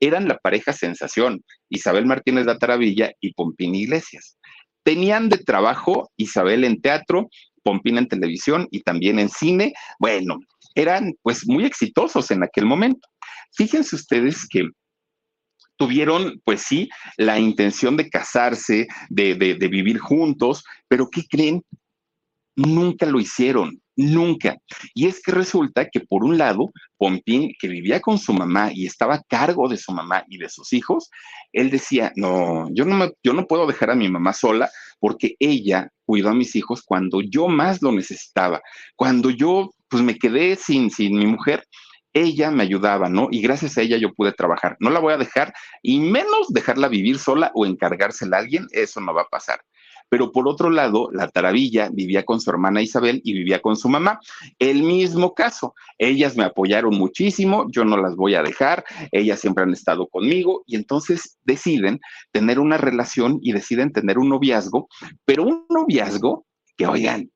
[0.00, 4.36] eran la pareja sensación, Isabel Martínez de Taravilla y Pompín Iglesias.
[4.84, 7.28] Tenían de trabajo Isabel en teatro,
[7.62, 9.72] Pompín en televisión y también en cine.
[9.98, 10.38] Bueno,
[10.74, 13.08] eran pues muy exitosos en aquel momento.
[13.52, 14.68] Fíjense ustedes que
[15.76, 21.62] tuvieron, pues sí, la intención de casarse, de, de, vivir juntos, pero ¿qué creen?
[22.56, 23.80] Nunca lo hicieron.
[23.96, 24.56] Nunca.
[24.92, 28.86] Y es que resulta que por un lado, Pompín, que vivía con su mamá y
[28.86, 31.10] estaba a cargo de su mamá y de sus hijos,
[31.52, 35.36] él decía, no, yo no, me, yo no puedo dejar a mi mamá sola porque
[35.38, 38.60] ella cuidó a mis hijos cuando yo más lo necesitaba.
[38.96, 41.64] Cuando yo, pues me quedé sin, sin mi mujer,
[42.14, 43.28] ella me ayudaba, ¿no?
[43.30, 44.76] Y gracias a ella yo pude trabajar.
[44.80, 49.00] No la voy a dejar y menos dejarla vivir sola o encargársela a alguien, eso
[49.00, 49.60] no va a pasar.
[50.08, 53.88] Pero por otro lado, la Taravilla vivía con su hermana Isabel y vivía con su
[53.88, 54.20] mamá.
[54.58, 59.64] El mismo caso, ellas me apoyaron muchísimo, yo no las voy a dejar, ellas siempre
[59.64, 62.00] han estado conmigo y entonces deciden
[62.32, 64.88] tener una relación y deciden tener un noviazgo,
[65.24, 66.46] pero un noviazgo
[66.76, 67.30] que, oigan,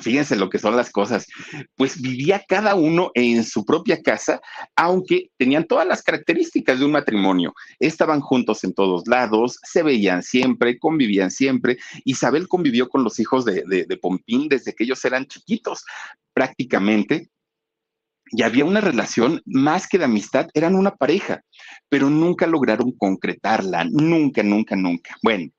[0.00, 1.26] Fíjense lo que son las cosas.
[1.74, 4.40] Pues vivía cada uno en su propia casa,
[4.76, 7.52] aunque tenían todas las características de un matrimonio.
[7.80, 11.78] Estaban juntos en todos lados, se veían siempre, convivían siempre.
[12.04, 15.84] Isabel convivió con los hijos de, de, Pompín desde que ellos eran chiquitos,
[16.32, 17.28] prácticamente.
[18.32, 21.42] Y había una relación más que de amistad, eran una pareja,
[21.88, 25.16] pero nunca lograron concretarla, nunca, nunca, nunca.
[25.20, 25.50] Bueno,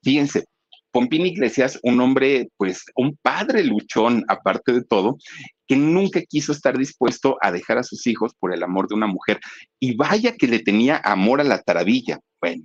[0.00, 0.44] fíjense,
[0.90, 5.18] Pompín Iglesias, un hombre, pues un padre luchón, aparte de todo,
[5.66, 9.06] que nunca quiso estar dispuesto a dejar a sus hijos por el amor de una
[9.06, 9.40] mujer.
[9.78, 12.18] Y vaya que le tenía amor a la taravilla.
[12.40, 12.64] Bueno,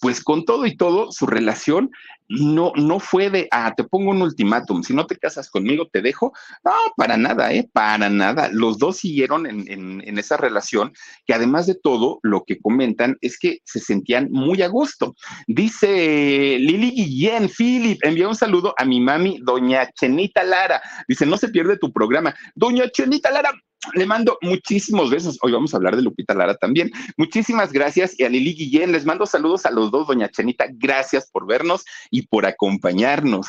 [0.00, 1.90] pues con todo y todo, su relación
[2.28, 6.02] no, no fue de, ah, te pongo un ultimátum, si no te casas conmigo, te
[6.02, 6.32] dejo.
[6.64, 7.68] No, para nada, ¿eh?
[7.72, 8.48] Para nada.
[8.52, 10.92] Los dos siguieron en, en, esa relación,
[11.26, 15.14] que además de todo, lo que comentan es que se sentían muy a gusto.
[15.46, 20.80] Dice Lili Guillén, Philip, envía un saludo a mi mami, doña Chenita Lara.
[21.08, 22.34] Dice, no se pierde tu programa.
[22.54, 23.52] Doña Chenita Lara,
[23.92, 25.38] le mando muchísimos besos.
[25.42, 26.90] Hoy vamos a hablar de Lupita Lara también.
[27.16, 28.18] Muchísimas gracias.
[28.18, 30.66] Y a Lili Guillén, les mando saludos a los dos, doña Chenita.
[30.72, 33.46] Gracias por vernos y por acompañarnos.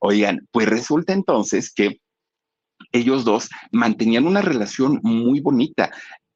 [0.00, 2.00] Oigan, pues resulta entonces que
[2.92, 5.90] ellos dos mantenían una relación muy bonita.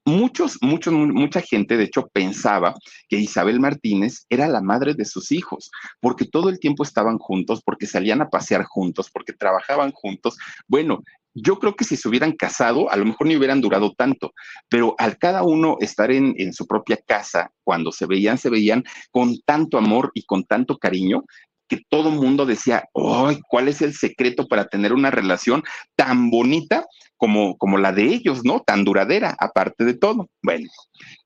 [0.07, 2.75] Muchos, muchos, mucha gente, de hecho, pensaba
[3.09, 7.63] que Isabel Martínez era la madre de sus hijos, porque todo el tiempo estaban juntos,
[7.65, 10.37] porque salían a pasear juntos, porque trabajaban juntos.
[10.69, 11.03] Bueno,
[11.35, 14.33] yo creo que si se hubieran casado, a lo mejor ni hubieran durado tanto,
[14.69, 19.39] pero al cada uno estar en, su propia casa, cuando se veían, se veían con
[19.45, 21.25] tanto amor y con tanto cariño,
[21.67, 23.41] que todo mundo decía, ¡ay!
[23.49, 25.63] ¿Cuál es el secreto para tener una relación
[25.97, 28.61] tan bonita como, como la de ellos, ¿no?
[28.61, 30.29] Tan duradera, aparte de todo.
[30.43, 30.69] Bueno,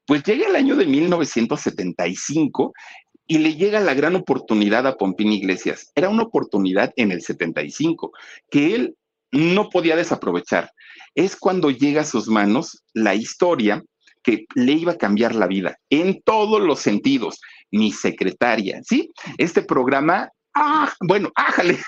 [0.06, 2.72] pues llega el año de 1975
[3.26, 5.90] y le llega la gran oportunidad a Pompín Iglesias.
[5.94, 8.12] Era una oportunidad en el 75
[8.48, 8.96] que él
[9.32, 10.70] no podía desaprovechar.
[11.14, 13.82] Es cuando llega a sus manos la historia
[14.22, 17.40] que le iba a cambiar la vida en todos los sentidos.
[17.70, 19.10] Mi secretaria, ¿sí?
[19.36, 21.78] Este programa, ah, bueno, ájale,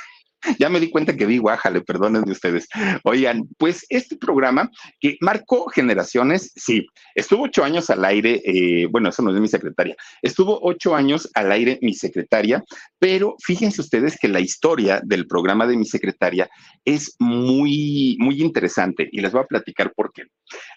[0.59, 2.69] ya me di cuenta que vi guájale, perdonen de ustedes.
[3.05, 9.09] Oigan, pues este programa que marcó generaciones, sí, estuvo ocho años al aire, eh, bueno,
[9.09, 12.63] eso no es mi secretaria, estuvo ocho años al aire mi secretaria,
[12.99, 16.49] pero fíjense ustedes que la historia del programa de mi secretaria
[16.85, 20.25] es muy, muy interesante y les voy a platicar por qué.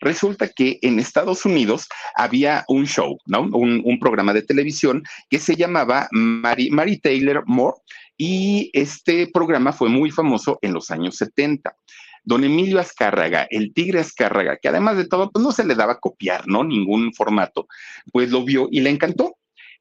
[0.02, 3.42] Resulta que en Estados Unidos había un show, ¿no?
[3.42, 7.78] Un, un programa de televisión que se llamaba Mary, Mary Taylor Moore
[8.26, 11.76] y este programa fue muy famoso en los años 70.
[12.24, 16.00] Don Emilio Azcárraga, el tigre Azcárraga, que además de todo, pues no se le daba
[16.00, 16.64] copiar, ¿no?
[16.64, 17.68] Ningún formato,
[18.14, 19.36] pues lo vio y le encantó.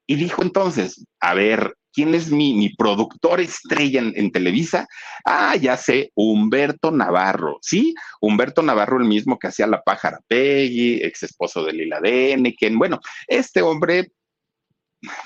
[0.05, 4.89] Y dijo entonces, a ver, ¿quién es mi, productor estrella en, Televisa?
[5.23, 7.95] Ah, ya sé, Humberto Navarro, ¿sí?
[8.19, 12.77] Humberto Navarro, el mismo que hacía La Pájara Peggy, ex esposo de Lila Deneken.
[12.77, 14.11] Bueno, este hombre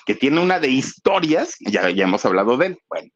[0.06, 2.80] que tiene una de historias, ya, ya hemos hablado de él.
[2.90, 3.10] Bueno,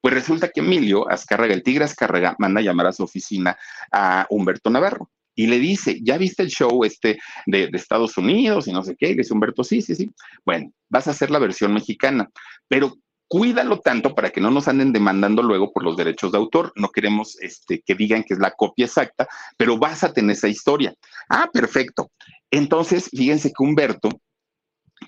[0.00, 3.56] pues resulta que Emilio Azcárraga, el tigre Azcárraga, manda a llamar a su oficina
[3.90, 8.72] a Humberto Navarro y le dice, ¿ya viste el show este de, Estados Unidos y
[8.72, 9.10] no sé qué?
[9.10, 10.10] Y dice Humberto, sí, sí, sí.
[10.44, 12.30] Bueno, vas a hacer la versión mexicana,
[12.68, 12.94] pero
[13.26, 16.72] cuídalo tanto para que no nos anden demandando luego por los derechos de autor.
[16.76, 20.48] No queremos este, que digan que es la copia exacta, pero vas a tener esa
[20.48, 20.94] historia.
[21.28, 22.10] Ah, perfecto.
[22.50, 24.10] Entonces, fíjense que Humberto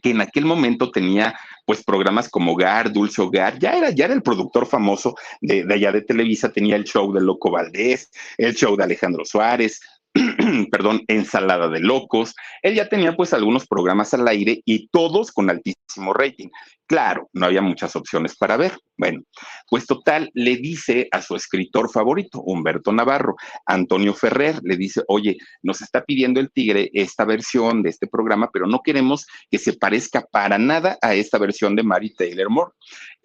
[0.03, 4.14] que en aquel momento tenía pues programas como Hogar, Dulce Hogar, ya era, ya era
[4.14, 8.55] el productor famoso de, de allá de Televisa, tenía el show de Loco Valdés, el
[8.55, 9.81] show de Alejandro Suárez,
[10.70, 12.35] perdón, ensalada de locos.
[12.62, 16.48] Él ya tenía pues algunos programas al aire y todos con altísimo rating.
[16.87, 18.79] Claro, no había muchas opciones para ver.
[18.96, 19.22] Bueno,
[19.68, 23.35] pues total, le dice a su escritor favorito, Humberto Navarro,
[23.66, 28.50] Antonio Ferrer, le dice, oye, nos está pidiendo el Tigre esta versión de este programa,
[28.52, 32.72] pero no queremos que se parezca para nada a esta versión de Mary Taylor Moore.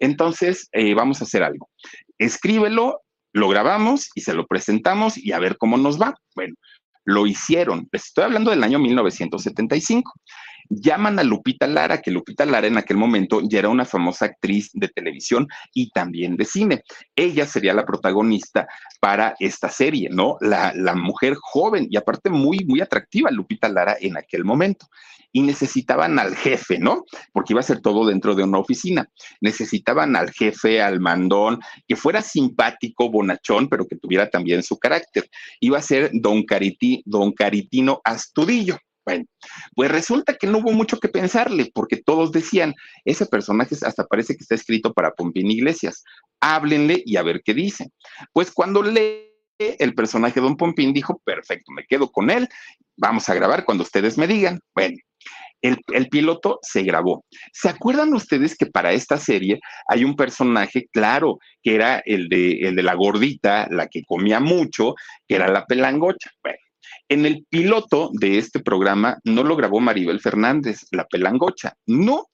[0.00, 1.70] Entonces, eh, vamos a hacer algo.
[2.18, 3.02] Escríbelo,
[3.32, 6.14] lo grabamos y se lo presentamos y a ver cómo nos va.
[6.34, 6.54] Bueno,
[7.04, 7.88] lo hicieron.
[7.92, 10.12] estoy hablando del año 1975.
[10.74, 14.70] Llaman a Lupita Lara, que Lupita Lara en aquel momento ya era una famosa actriz
[14.72, 16.82] de televisión y también de cine.
[17.14, 18.66] Ella sería la protagonista
[18.98, 20.38] para esta serie, ¿no?
[20.40, 24.86] La, mujer joven y aparte muy, muy atractiva, Lupita Lara en aquel momento
[25.30, 27.04] y necesitaban al jefe, ¿no?
[27.32, 29.08] Porque iba a ser todo dentro de una oficina.
[29.42, 35.28] Necesitaban al jefe, al mandón, que fuera simpático, bonachón, pero que tuviera también su carácter.
[35.60, 38.78] Iba a ser don, Cariti, don Caritino Astudillo.
[39.04, 39.24] Bueno,
[39.74, 44.36] pues resulta que no hubo mucho que pensarle, porque todos decían, ese personaje hasta parece
[44.36, 46.04] que está escrito para Pompín Iglesias.
[46.40, 47.90] Háblenle y a ver qué dice.
[48.32, 52.48] Pues cuando lee el personaje de Don Pompín dijo, perfecto, me quedo con él,
[52.96, 54.60] vamos a grabar cuando ustedes me digan.
[54.74, 54.96] Bueno,
[55.62, 57.24] el, piloto se grabó.
[57.52, 62.60] ¿Se acuerdan ustedes que para esta serie hay un personaje, claro, que era el de,
[62.62, 64.94] el de la gordita, la que comía mucho,
[65.28, 66.30] que era la pelangocha?
[66.42, 66.58] Bueno,
[67.08, 72.28] en el piloto de este programa no lo grabó Maribel Fernández, la pelangocha, no.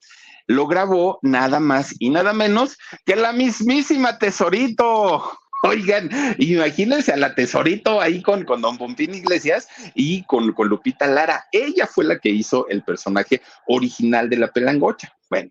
[0.46, 5.38] Lo grabó nada más y nada menos que la mismísima Tesorito.
[5.62, 11.06] Oigan, imagínense a la tesorito ahí con, con Don Pompín Iglesias y con, con Lupita
[11.08, 11.46] Lara.
[11.50, 15.12] Ella fue la que hizo el personaje original de la pelangocha.
[15.28, 15.50] Bueno,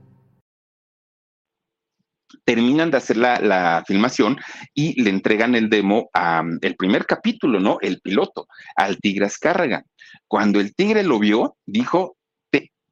[2.43, 4.37] terminan de hacer la, filmación
[4.73, 7.77] y le entregan el demo a el primer capítulo, ¿no?
[7.81, 9.83] El piloto, al Tigre Azcárraga.
[10.27, 12.17] Cuando el Tigre lo vio, dijo,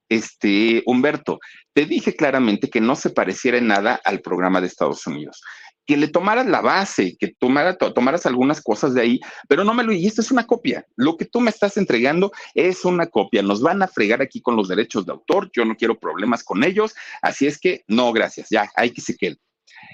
[0.10, 1.40] este, Humberto,
[1.74, 5.42] te dije claramente que no se pareciera en nada al programa de Estados Unidos
[5.90, 9.84] que le tomaras la base, que tomara, tomaras algunas cosas de ahí, pero no me
[9.84, 13.42] lo, y esto es una copia, lo que tú me estás entregando es una copia,
[13.42, 16.64] nos van a fregar aquí con los derechos de autor, yo no quiero problemas con
[16.64, 19.18] ellos, así es que no, gracias, ya, hay que se.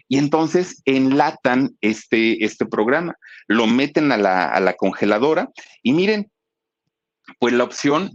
[0.09, 3.15] Y entonces enlatan este, este programa,
[3.47, 5.49] lo meten a la, a la congeladora
[5.81, 6.29] y miren,
[7.39, 8.11] pues la opción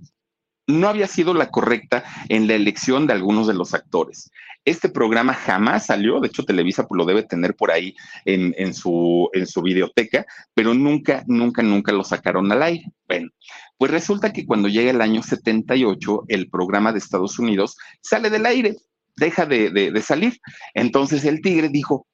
[0.70, 4.30] no había sido la correcta en la elección de algunos de los actores.
[4.64, 7.94] Este programa jamás salió, de hecho Televisa lo debe tener por ahí
[8.26, 12.84] en, su, en su videoteca, pero nunca, nunca, nunca lo sacaron al aire.
[13.08, 13.30] Bueno,
[13.78, 18.44] pues resulta que cuando llega el año 78, el programa de Estados Unidos sale del
[18.44, 18.76] aire,
[19.16, 20.38] deja de, de salir.
[20.74, 22.06] Entonces el tigre dijo,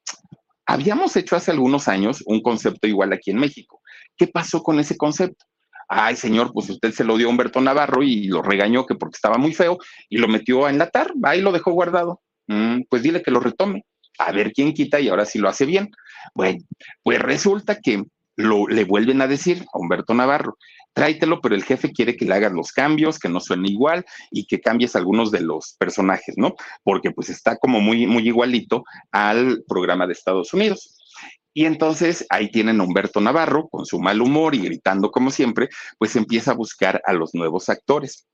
[0.67, 3.83] habíamos hecho hace algunos años un concepto igual aquí en México.
[4.17, 5.45] ¿Qué pasó con ese concepto?
[5.89, 9.17] Ay, señor, pues usted se lo dio a Humberto Navarro y lo regañó que porque
[9.17, 9.79] estaba muy feo
[10.09, 12.21] y lo metió a enlatar, ahí lo dejó guardado.
[12.49, 13.85] Mm, pues dile que lo retome,
[14.19, 15.91] a ver quién quita y ahora sí lo hace bien.
[16.35, 16.59] Bueno,
[17.03, 18.05] pues resulta que
[18.37, 20.59] lo, le vuelven a decir a Humberto Navarro,
[20.93, 24.47] tráetelo, pero el jefe quiere que le hagas los cambios, que no suene igual y
[24.47, 26.55] que cambies algunos de los personajes, ¿no?
[26.83, 30.97] Porque pues está como muy, muy igualito al programa de Estados Unidos.
[31.57, 35.71] Y entonces ahí tienen a Humberto Navarro con su mal humor y gritando como siempre,
[35.97, 38.27] pues empieza a buscar a los nuevos actores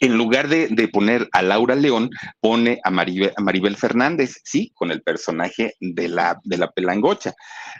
[0.00, 2.10] en lugar de, poner a Laura León,
[2.40, 7.34] pone a Maribel, Fernández, sí, con el personaje de la, de la pelangocha.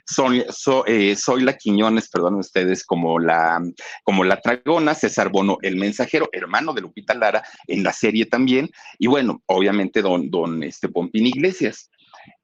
[0.07, 0.43] Soy,
[0.87, 3.61] eh, la Quiñones, perdón ustedes, como la,
[4.05, 8.71] como la Tragona, César Bono, el mensajero, hermano de Lupita Lara, en la serie también,
[8.99, 11.91] y bueno, obviamente don, don este, Pompín Iglesias.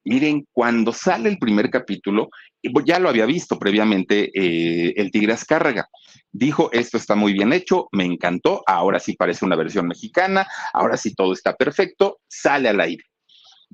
[0.03, 2.29] Miren, cuando sale el primer capítulo,
[2.85, 5.87] ya lo había visto previamente eh, el Tigre Azcárraga.
[6.31, 10.97] Dijo, esto está muy bien hecho, me encantó, ahora sí parece una versión mexicana, ahora
[10.97, 13.03] sí todo está perfecto, sale al aire.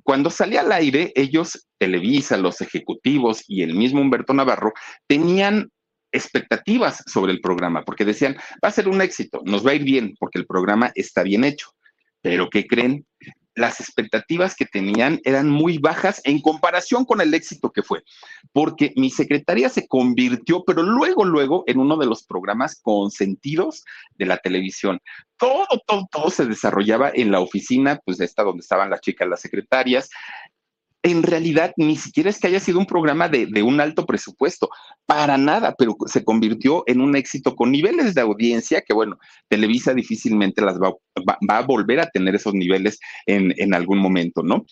[0.04, 4.74] Cuando sale al aire, ellos, Televisa, los ejecutivos y el mismo Humberto Navarro,
[5.08, 5.70] tenían
[6.12, 9.84] expectativas sobre el programa, porque decían, va a ser un éxito, nos va a ir
[9.84, 11.72] bien, porque el programa está bien hecho.
[12.22, 13.06] Pero ¿qué creen?
[13.56, 18.04] Las expectativas que tenían eran muy bajas en comparación con el éxito que fue,
[18.54, 23.84] porque mi secretaria se convirtió, pero luego, luego, en uno de los programas consentidos
[24.18, 25.00] de la televisión.
[25.38, 29.42] Todo, todo, todo se desarrollaba en la oficina, pues esta donde estaban las chicas, las
[29.42, 30.10] secretarias,
[31.04, 34.70] en realidad ni siquiera es que haya sido un programa de, un alto presupuesto,
[35.06, 39.94] para nada, pero se convirtió en un éxito con niveles de audiencia que, bueno, Televisa
[39.94, 40.94] difícilmente las va,
[41.50, 44.66] a volver a tener esos niveles en, en algún momento, ¿no?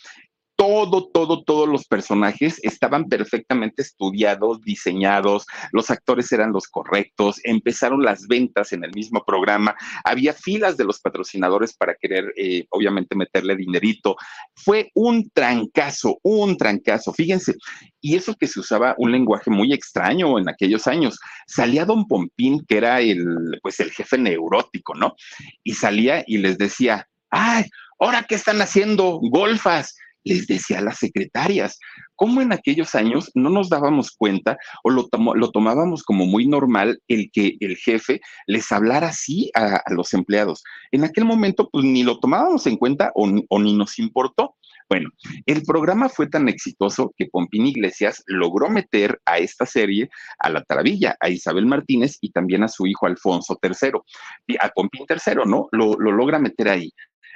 [0.60, 8.04] Todo, todo, todos los personajes estaban perfectamente estudiados, diseñados, los actores eran los correctos, empezaron
[8.04, 13.16] las ventas en el mismo programa, había filas de los patrocinadores para querer, eh, obviamente,
[13.16, 14.18] meterle dinerito.
[14.54, 17.56] Fue un trancazo, un trancazo, fíjense.
[18.02, 21.18] Y eso que se usaba un lenguaje muy extraño en aquellos años.
[21.48, 25.16] Salía Don Pompín, que era el, pues, el jefe neurótico, ¿no?
[25.64, 27.64] Y salía y les decía, ay,
[27.98, 29.22] ¿ahora qué están haciendo?
[29.22, 29.96] Golfas
[30.30, 31.80] les decía a las secretarias.
[32.16, 37.02] ¿Cómo en aquellos años no nos dábamos cuenta o lo, lo tomábamos como muy normal
[37.08, 40.64] el que el jefe les hablara así a, los empleados?
[40.92, 44.56] En aquel momento, pues ni lo tomábamos en cuenta o, ni nos importó.
[44.88, 45.10] Bueno,
[45.46, 50.10] el programa fue tan exitoso que Pompín Iglesias logró meter a esta serie
[50.40, 55.06] a la Taravilla, a Isabel Martínez y también a su hijo Alfonso III, a Pompín
[55.08, 55.68] III, ¿no?
[55.72, 56.92] Lo, lo logra meter ahí.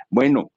[0.10, 0.52] Bueno,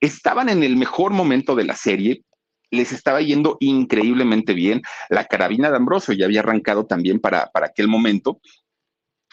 [0.00, 2.22] estaban en el mejor momento de la serie,
[2.70, 4.82] les estaba yendo increíblemente bien.
[5.08, 8.40] La carabina de Ambrosio ya había arrancado también para, para aquel momento.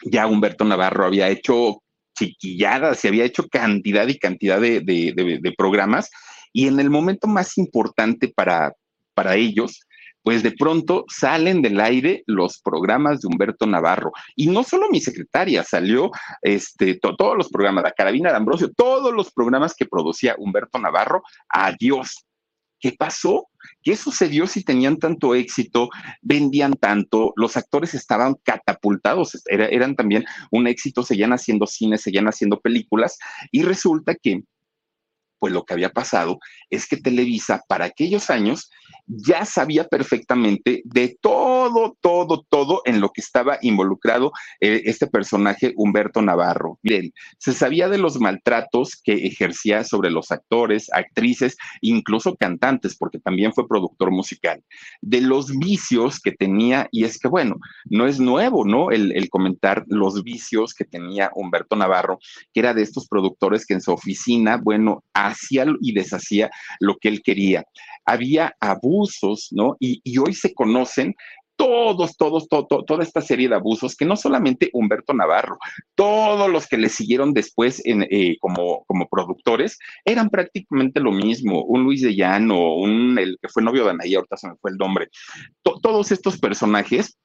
[0.04, 1.84] Ya Humberto Navarro había hecho
[2.18, 6.10] chiquilladas y había hecho cantidad y cantidad de, de programas.
[6.52, 8.74] Y en el momento más importante para,
[9.14, 9.87] para ellos,
[10.28, 14.12] pues de pronto salen del aire los programas de Humberto Navarro.
[14.36, 16.12] Y no solo mi secretaria, salió
[16.42, 21.24] este, todos los programas, la carabina de Ambrosio, todos los programas que producía Humberto Navarro.
[21.48, 22.26] Adiós.
[22.78, 23.48] ¿Qué pasó?
[23.82, 25.88] ¿Qué sucedió si tenían tanto éxito,
[26.22, 32.60] vendían tanto, los actores estaban catapultados, eran también un éxito, seguían haciendo cine, seguían haciendo
[32.60, 33.18] películas
[33.50, 34.44] y resulta que
[35.40, 38.70] pues lo que había pasado es que Televisa para aquellos años
[39.08, 45.74] ya sabía perfectamente de todo, todo, todo en lo que estaba involucrado eh, este personaje
[45.78, 46.78] Humberto Navarro.
[46.84, 53.20] Bien, se sabía de los maltratos que ejercía sobre los actores, actrices, incluso cantantes, porque
[53.20, 54.62] también fue productor musical,
[55.02, 58.92] de los vicios que tenía, y es que bueno, no es nuevo, ¿no?
[58.92, 62.20] El, el comentar los vicios que tenía Humberto Navarro,
[62.54, 66.50] que era de estos productores que en su oficina, bueno, hacía y deshacía
[66.80, 67.64] lo que él quería
[68.08, 69.76] había abusos, ¿no?
[69.80, 71.14] Y, hoy se conocen
[71.58, 75.58] todos, todos, toda esta serie de abusos que no solamente Humberto Navarro,
[75.96, 81.64] todos los que le siguieron después en, eh, como, como productores eran prácticamente lo mismo.
[81.64, 84.72] Un Luis de Llano, un, el que fue novio de Anaí, ahorita se me fue
[84.72, 85.10] el nombre.
[85.64, 87.18] todos estos personajes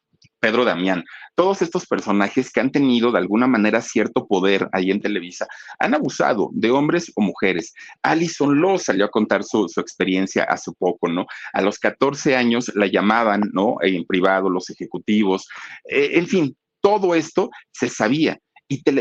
[0.43, 1.05] Pedro Damián,
[1.37, 5.47] todos estos personajes que han tenido de alguna manera cierto poder ahí en Televisa,
[5.79, 7.73] han abusado de hombres o mujeres.
[8.03, 11.27] Alison Lo salió a contar su, experiencia hace poco, ¿no?
[11.53, 13.77] A los 14 años la llamaban, ¿no?
[13.83, 15.47] En privado, los ejecutivos,
[15.85, 18.37] eh, en fin, todo esto se sabía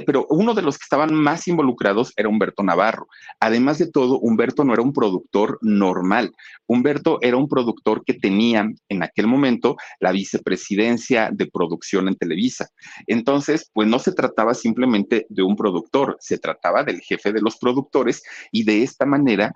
[0.05, 3.07] pero uno de los que estaban más involucrados era Humberto Navarro.
[3.39, 6.31] Además de todo, Humberto no era un productor normal.
[6.67, 12.69] Humberto era un productor que tenía en aquel momento la vicepresidencia de producción en Televisa.
[13.07, 17.57] Entonces, pues no se trataba simplemente de un productor, se trataba del jefe de los
[17.57, 19.53] productores y de esta manera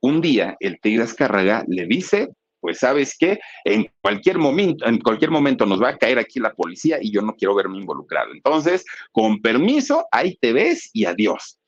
[0.00, 2.28] un día el Tigre Azcárraga le dice,
[2.62, 6.54] pues sabes qué, en cualquier momento, en cualquier momento nos va a caer aquí la
[6.54, 8.32] policía y yo no quiero verme involucrado.
[8.32, 11.58] Entonces, con permiso, ahí te ves y adiós.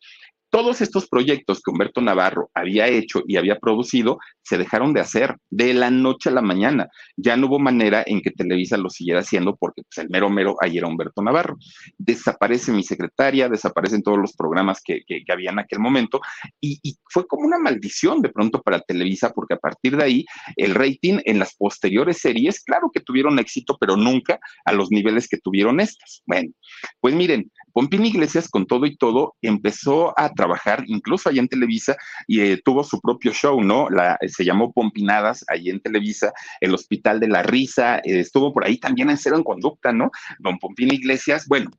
[0.55, 5.37] Todos estos proyectos que Humberto Navarro había hecho y había producido se dejaron de hacer
[5.51, 6.87] de la noche a la mañana.
[7.17, 10.55] Ya no hubo manera en que Televisa lo siguiera haciendo porque pues, el mero mero
[10.61, 11.57] ahí era Humberto Navarro.
[11.99, 16.21] Desaparece mi secretaria, desaparecen todos los programas que, que, había en aquel momento
[16.61, 20.25] y, y, fue como una maldición de pronto para Televisa porque a partir de ahí
[20.55, 25.27] el rating en las posteriores series, claro que tuvieron éxito, pero nunca a los niveles
[25.27, 26.23] que tuvieron estas.
[26.27, 26.53] Bueno,
[27.01, 30.44] pues miren, Pompín Iglesias, con todo y todo, empezó a trabajar
[30.87, 33.89] incluso allá en Televisa y eh, tuvo su propio show, ¿no?
[33.91, 38.65] La, se llamó Pompinadas ahí en Televisa, el Hospital de la Risa, eh, estuvo por
[38.65, 40.11] ahí también en Cero en Conducta, ¿no?
[40.39, 41.71] Don Pompín Iglesias, bueno,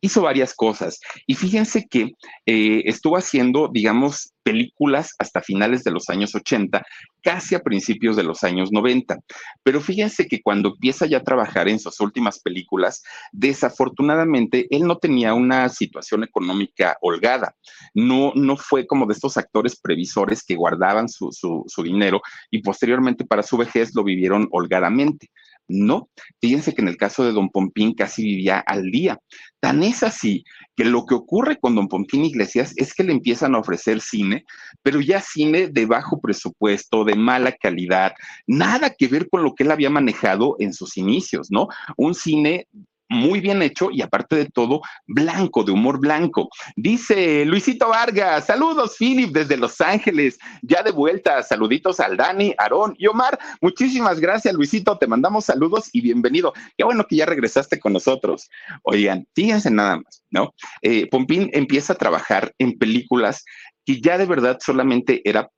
[0.00, 1.00] hizo varias cosas.
[1.26, 2.12] Y fíjense que
[2.46, 6.80] eh, estuvo haciendo, digamos, películas hasta finales de los años 80,
[7.20, 9.18] casi a principios de los años 90.
[9.64, 13.02] Pero fíjense que cuando empieza ya a trabajar en sus últimas películas,
[13.32, 17.56] desafortunadamente él no tenía una situación económica holgada.
[17.92, 23.24] No, no fue como de estos actores previsores que guardaban su, su dinero y posteriormente
[23.24, 25.28] para su vejez lo vivieron holgadamente.
[25.68, 26.08] No,
[26.40, 29.18] fíjense que en el caso de don Pompín casi vivía al día.
[29.60, 30.44] Tan es así
[30.76, 34.44] que lo que ocurre con don Pompín Iglesias es que le empiezan a ofrecer cine,
[34.82, 38.12] pero ya cine de bajo presupuesto, de mala calidad,
[38.46, 41.66] nada que ver con lo que él había manejado en sus inicios, ¿no?
[41.96, 42.68] Un cine
[43.08, 46.48] muy bien hecho y aparte de todo, blanco, de humor blanco.
[46.74, 52.94] Dice Luisito Vargas, saludos Philip desde Los Ángeles, ya de vuelta, saluditos al Dani, Aarón
[52.98, 53.38] y Omar.
[53.60, 56.52] Muchísimas gracias Luisito, te mandamos saludos y bienvenido.
[56.76, 58.48] Qué bueno que ya regresaste con nosotros.
[58.82, 60.54] Oigan, fíjense nada más, ¿no?
[60.82, 63.44] Eh, Pompín empieza a trabajar en películas
[63.84, 65.48] que ya de verdad solamente era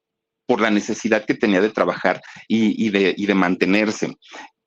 [0.47, 4.17] por la necesidad que tenía de trabajar y, de, y de mantenerse.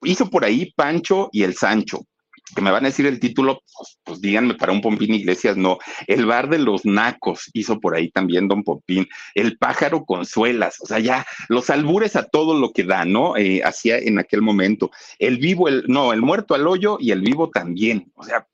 [0.04, 2.06] Hizo por ahí Pancho y el Sancho,
[2.54, 5.78] que me van a decir el título, pues, pues, díganme para un Pompín Iglesias, no.
[6.08, 9.08] El bar de los nacos hizo por ahí también Don Pompín.
[9.36, 13.38] El pájaro con suelas, o sea, ya los albures a todo lo que da, ¿no?
[13.38, 14.92] Eh, hacía en aquel momento.
[15.20, 18.12] El vivo, el, no, el muerto al hoyo y el vivo también.
[18.16, 18.46] O sea,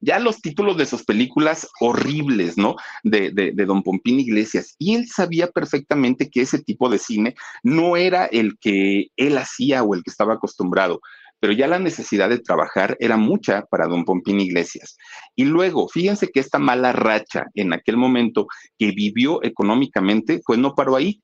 [0.00, 2.76] ya los títulos de sus películas horribles, ¿no?
[3.02, 3.30] De,
[3.66, 4.74] Don Pompín Iglesias.
[4.78, 9.82] Y él sabía perfectamente que ese tipo de cine no era el que él hacía
[9.82, 11.00] o el que estaba acostumbrado
[11.46, 14.96] pero ya la necesidad de trabajar era mucha para don Pompín Iglesias.
[15.36, 20.74] Y luego, fíjense que esta mala racha en aquel momento que vivió económicamente, pues no
[20.74, 21.22] paró ahí.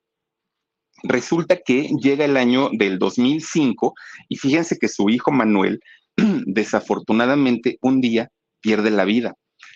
[1.03, 3.95] Resulta que llega el año del 2005
[4.29, 5.81] y fíjense que su hijo Manuel,
[6.47, 8.29] desafortunadamente, un día
[8.61, 9.35] pierde la vida.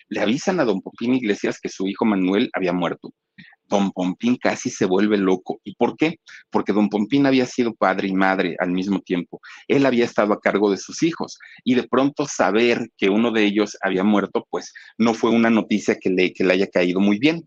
[0.08, 3.10] Le avisan a don Pompín Iglesias que su hijo Manuel había muerto
[3.68, 5.60] don Pompín casi se vuelve loco.
[5.64, 6.20] ¿Y por qué?
[6.50, 9.40] Porque don Pompín había sido padre y madre al mismo tiempo.
[9.68, 13.44] Él había estado a cargo de sus hijos y de pronto saber que uno de
[13.44, 17.18] ellos había muerto, pues no fue una noticia que le, que le haya caído muy
[17.18, 17.46] bien.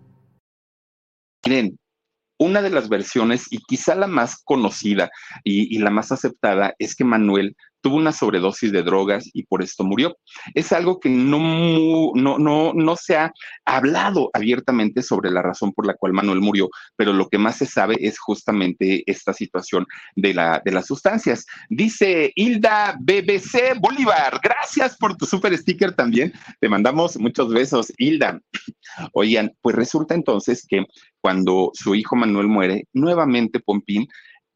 [1.45, 1.79] Miren,
[2.39, 5.09] una de las versiones, y quizá la más conocida
[5.43, 9.61] y, y, la más aceptada, es que Manuel tuvo una sobredosis de drogas y por
[9.61, 10.17] esto murió.
[10.53, 13.31] Es algo que no, no, no, no se ha
[13.65, 17.65] hablado abiertamente sobre la razón por la cual Manuel murió, pero lo que más se
[17.65, 21.45] sabe es justamente esta situación de, la, de las sustancias.
[21.69, 26.33] Dice Hilda BBC Bolívar, gracias por tu super sticker también.
[26.59, 28.39] Te mandamos muchos besos, Hilda.
[29.13, 30.85] Oigan, pues resulta entonces que
[31.21, 34.07] cuando su hijo Manuel muere, nuevamente Pompín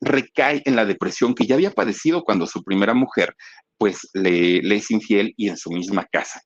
[0.01, 3.35] recae en la depresión que ya había padecido cuando su primera mujer
[3.77, 6.41] pues le, es infiel y en su misma casa.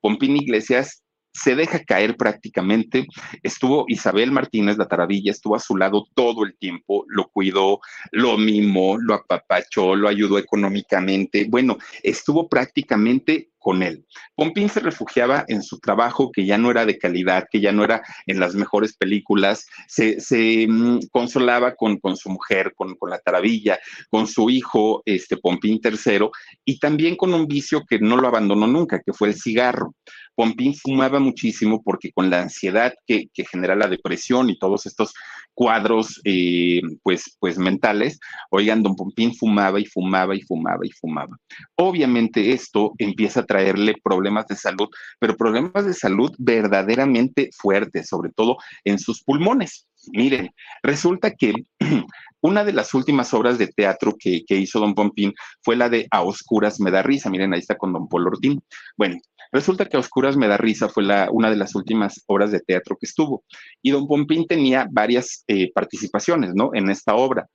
[0.00, 1.03] Pompín Iglesias
[1.34, 3.06] se deja caer prácticamente.
[3.42, 7.80] Estuvo Isabel Martínez, la taravilla, estuvo a su lado todo el tiempo, lo cuidó,
[8.12, 11.46] lo mimó, lo apapachó, lo ayudó económicamente.
[11.48, 14.04] Bueno, estuvo prácticamente con él.
[14.36, 17.82] Pompín se refugiaba en su trabajo que ya no era de calidad, que ya no
[17.82, 23.18] era en las mejores películas, se, mm, consolaba con, con, su mujer, con, con, la
[23.18, 23.80] taravilla,
[24.10, 26.28] con su hijo, este Pompín III,
[26.66, 29.94] y también con un vicio que no lo abandonó nunca, que fue el cigarro.
[30.34, 35.12] Pompín fumaba muchísimo porque con la ansiedad que, genera la depresión y todos estos
[35.54, 38.18] cuadros eh, pues, pues mentales,
[38.50, 41.36] oigan, don Pompín fumaba y fumaba y fumaba y fumaba.
[41.76, 48.30] Obviamente esto empieza a traerle problemas de salud, pero problemas de salud verdaderamente fuertes, sobre
[48.30, 49.86] todo en sus pulmones.
[50.12, 50.50] Miren,
[50.82, 51.52] resulta que
[52.40, 56.06] una de las últimas obras de teatro que, que, hizo Don Pompín fue la de
[56.10, 57.30] A Oscuras me da risa.
[57.30, 58.62] Miren, ahí está con Don Polo Ortín.
[58.96, 59.18] Bueno,
[59.54, 62.58] Resulta que a Oscuras me da risa fue la, una de las últimas obras de
[62.58, 63.44] teatro que estuvo.
[63.82, 66.70] Y don Pompín tenía varias eh, participaciones, ¿no?
[66.74, 67.46] En esta obra.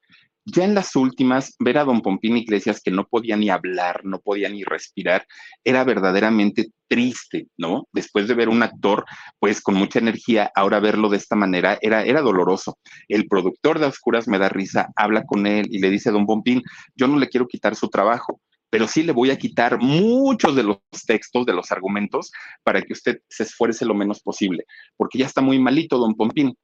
[0.51, 4.19] Ya en las últimas, ver a don Pompín Iglesias que no podía ni hablar, no
[4.19, 5.27] podía ni respirar,
[5.63, 7.87] era verdaderamente triste, ¿no?
[7.91, 9.05] Después de ver un actor,
[9.37, 12.79] pues con mucha energía, ahora verlo de esta manera era, era doloroso.
[13.07, 16.25] El productor de Oscuras me da risa, habla con él y le dice a don
[16.25, 16.63] Pompín,
[16.95, 20.63] yo no le quiero quitar su trabajo, pero sí le voy a quitar muchos de
[20.63, 22.31] los textos, de los argumentos,
[22.63, 24.65] para que usted se esfuerce lo menos posible,
[24.97, 26.55] porque ya está muy malito, don Pompín.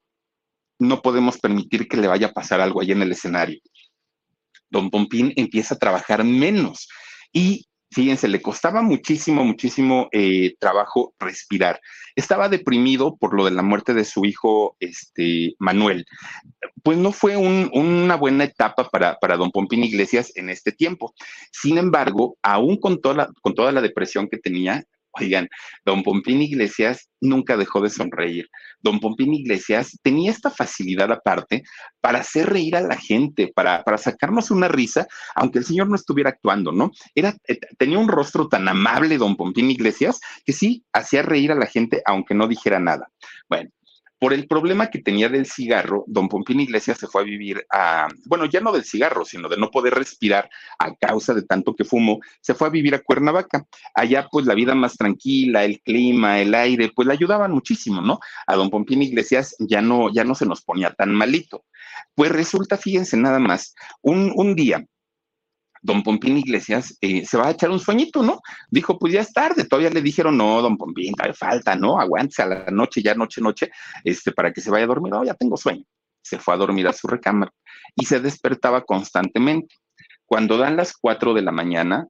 [0.79, 3.59] No podemos permitir que le vaya a pasar algo ahí en el escenario.
[4.69, 6.89] Don Pompín empieza a trabajar menos
[7.31, 11.79] y fíjense, le costaba muchísimo, muchísimo eh, trabajo respirar.
[12.15, 16.05] Estaba deprimido por lo de la muerte de su hijo, este, Manuel.
[16.83, 21.13] Pues no fue una buena etapa para, don Pompín Iglesias en este tiempo.
[21.51, 24.85] Sin embargo, aún con toda la depresión que tenía,
[25.19, 25.47] Oigan,
[25.85, 28.49] don Pompín Iglesias nunca dejó de sonreír.
[28.81, 31.63] Don Pompín Iglesias tenía esta facilidad aparte
[32.01, 35.95] para hacer reír a la gente, para, para sacarnos una risa, aunque el señor no
[35.95, 36.91] estuviera actuando, ¿no?
[37.13, 41.55] Era, eh, tenía un rostro tan amable, don Pompín Iglesias, que sí hacía reír a
[41.55, 43.09] la gente, aunque no dijera nada.
[43.49, 43.69] Bueno,
[44.25, 48.07] por el problema que tenía del cigarro, don Pompín Iglesias se fue a vivir a,
[48.25, 50.49] bueno, ya no del cigarro, sino de no poder respirar
[50.79, 53.67] a causa de tanto que fumo, se fue a vivir a Cuernavaca.
[53.93, 58.19] Allá pues la vida más tranquila, el clima, el aire, pues le ayudaban muchísimo, ¿no?
[58.47, 61.63] A don Pompín Iglesias ya no, ya no se nos ponía tan malito.
[62.15, 64.83] Pues resulta, fíjense nada más, un, un día
[65.85, 68.41] don Pompín Iglesias eh, se va a echar un sueñito, ¿no?
[68.69, 71.99] Dijo, pues ya es tarde, todavía le dijeron, no, don Pompín, falta, ¿no?
[71.99, 73.69] Aguántese a la noche, ya noche, noche,
[74.03, 75.83] este, para que se vaya a dormir, no, ya tengo sueño.
[76.23, 77.53] Se fue a dormir a su recámara
[77.95, 79.75] y se despertaba constantemente.
[80.25, 82.07] Cuando dan las cuatro de la mañana,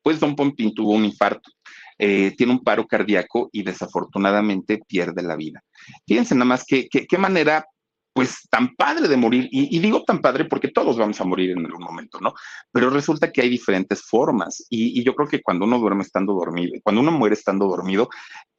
[0.00, 1.50] pues don Pompín tuvo un infarto.
[1.98, 5.64] Eh, tiene un paro cardíaco y desafortunadamente pierde la vida.
[6.06, 7.66] Fíjense nada más qué manera
[8.14, 11.66] pues tan padre de morir, y, digo tan padre porque todos vamos a morir en
[11.66, 12.32] algún momento, ¿no?
[12.70, 16.74] Pero resulta que hay diferentes formas, y, yo creo que cuando uno duerme estando dormido,
[16.84, 18.08] cuando uno muere estando dormido,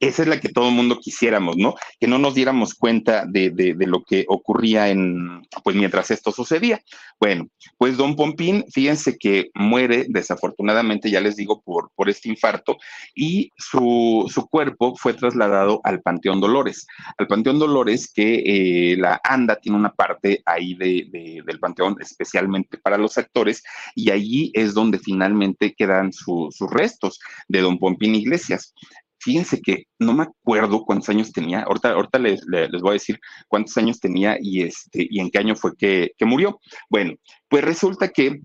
[0.01, 1.76] esa es la que todo el mundo quisiéramos, ¿no?
[2.01, 6.82] Que no nos diéramos cuenta de, de, lo que ocurría en, pues mientras esto sucedía.
[7.18, 7.47] Bueno,
[7.78, 12.76] pues don Pompín, fíjense que muere desafortunadamente, ya les digo, por, por este infarto,
[13.16, 16.86] y su, su cuerpo fue trasladado al Panteón Dolores,
[17.18, 18.43] al Panteón Dolores que
[18.91, 19.22] eh, la
[19.54, 23.62] tiene una parte ahí de, del panteón especialmente para los actores
[23.93, 28.74] y allí es donde finalmente quedan sus restos de don Pompín Iglesias.
[29.20, 33.20] Fíjense que no me acuerdo cuántos años tenía, ahorita, ahorita les, les, voy a decir
[33.48, 36.60] cuántos años tenía y, este, y en qué año fue que, que murió.
[36.89, 37.14] Bueno,
[37.48, 38.41] pues resulta que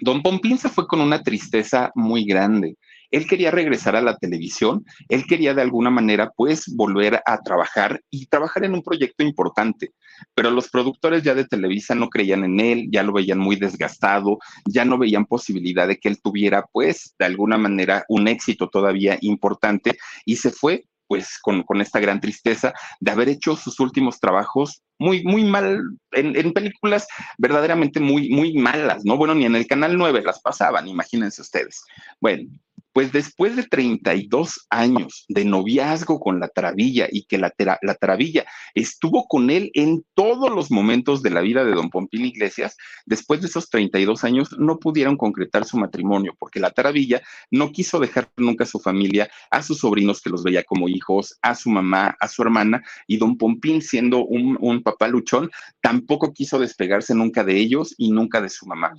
[0.00, 2.76] don Pompín se fue con una tristeza muy grande.
[3.12, 8.00] Él quería regresar a la televisión, él quería de alguna manera pues volver a trabajar
[8.10, 9.92] y trabajar en un proyecto importante,
[10.34, 14.38] pero los productores ya de Televisa no creían en él, ya lo veían muy desgastado,
[14.66, 19.18] ya no veían posibilidad de que él tuviera pues de alguna manera un éxito todavía
[19.20, 24.82] importante y se fue pues con, esta gran tristeza de haber hecho sus últimos trabajos
[24.98, 25.82] muy, muy mal,
[26.12, 27.06] en, en, películas
[27.36, 29.18] verdaderamente muy, muy malas, ¿no?
[29.18, 31.84] Bueno, ni en el Canal 9 las pasaban, imagínense ustedes.
[32.18, 32.48] Bueno,
[32.92, 38.44] pues después de 32 años de noviazgo con la Taravilla y que la, la Taravilla
[38.74, 42.76] estuvo con él en todos los momentos de la vida de don Pompín Iglesias,
[43.06, 47.98] después de esos 32 años no pudieron concretar su matrimonio porque la Taravilla no quiso
[47.98, 51.70] dejar nunca a su familia, a sus sobrinos que los veía como hijos, a su
[51.70, 57.14] mamá, a su hermana y don Pompín siendo un, un papá luchón, tampoco quiso despegarse
[57.14, 58.94] nunca de ellos y nunca de su mamá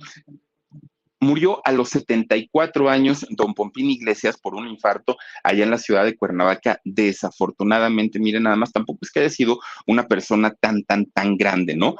[1.24, 6.04] Murió a los 74 años don Pompín Iglesias por un infarto allá en la ciudad
[6.04, 6.80] de Cuernavaca.
[6.84, 11.74] Desafortunadamente, miren, nada más, tampoco es que haya sido una persona tan, tan, tan grande,
[11.74, 11.96] ¿no?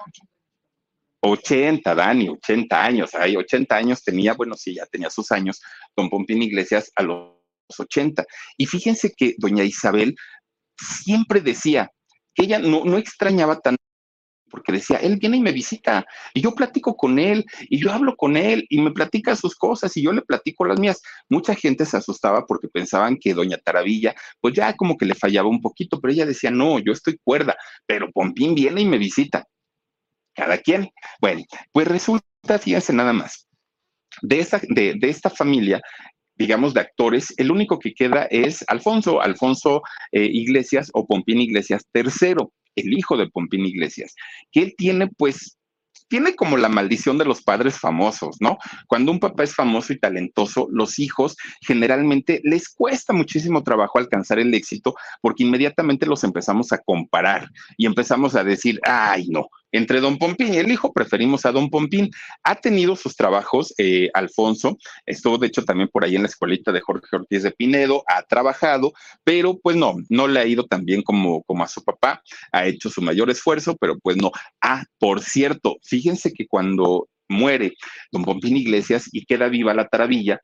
[1.22, 5.62] 80, Dani, 80 años, ahí 80 años tenía, bueno, sí, ya tenía sus años,
[5.97, 7.33] don Pompín Iglesias a los
[7.79, 8.25] 80.
[8.59, 10.14] Y fíjense que doña Isabel
[10.77, 11.91] siempre decía
[12.35, 13.84] que ella no, no extrañaba tanto
[14.55, 18.15] porque decía, él viene y me visita, y yo platico con él, y yo hablo
[18.17, 21.03] con él, y me platica sus cosas, y yo le platico las mías.
[21.29, 25.49] Mucha gente se asustaba porque pensaban que doña Taravilla, pues ya como que le fallaba
[25.49, 29.45] un poquito, pero ella decía, no, yo estoy cuerda, pero Pompín viene y me visita.
[30.37, 30.89] Cada quien.
[31.21, 31.43] Bueno,
[31.73, 33.49] pues resulta, fíjense nada más,
[34.23, 35.81] de esta, de, esta familia
[36.37, 39.82] digamos, de actores, el único que queda es Alfonso, Alfonso
[40.12, 44.14] eh, Iglesias o Pompín Iglesias III el hijo de Pompín Iglesias,
[44.51, 45.57] que él tiene pues
[46.09, 48.59] tiene como la maldición de los padres famosos, ¿no?
[48.87, 54.39] Cuando un papá es famoso y talentoso, los hijos generalmente les cuesta muchísimo trabajo alcanzar
[54.39, 60.01] el éxito porque inmediatamente los empezamos a comparar y empezamos a decir, ay, no, entre
[60.01, 62.11] Don Pompín y el hijo preferimos a Don Pompín.
[62.45, 66.70] Ha tenido sus trabajos, eh, Alfonso, estuvo de hecho también por ahí en la escuelita
[66.70, 68.93] de Jorge Ortiz de Pinedo, ha trabajado,
[69.25, 72.22] pero pues no, no le ha ido tan bien como, como a su papá,
[72.53, 74.31] ha hecho su mayor esfuerzo, pero pues no.
[74.62, 77.75] Ah, por cierto, fíjense que cuando muere
[78.12, 80.41] Don Pompín Iglesias y queda viva la taravilla,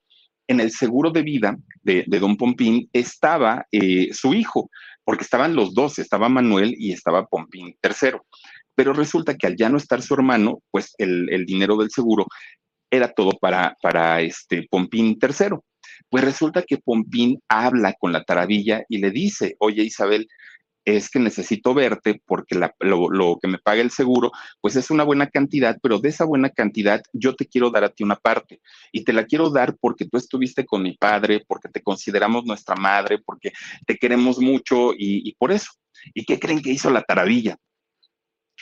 [0.49, 4.69] en el seguro de vida de, Don Pompín estaba eh, su hijo,
[5.05, 8.19] porque estaban los dos, estaba Manuel y estaba Pompín III
[8.81, 12.25] pero resulta que al ya no estar su hermano, pues el, dinero del seguro
[12.91, 15.59] era todo para, para este Pompín III.
[16.09, 20.27] Pues resulta que Pompín habla con la taravilla y le dice, oye Isabel,
[20.87, 25.05] es que necesito verte porque lo, lo, que me paga el seguro, pues es una
[25.05, 28.63] buena cantidad, pero de esa buena cantidad yo te quiero dar a ti una parte
[28.93, 32.77] y te la quiero dar porque tú estuviste con mi padre, porque te consideramos nuestra
[32.77, 33.53] madre, porque
[33.87, 35.71] te queremos mucho y, y por eso.
[36.15, 37.59] ¿Y qué creen que hizo la taravilla?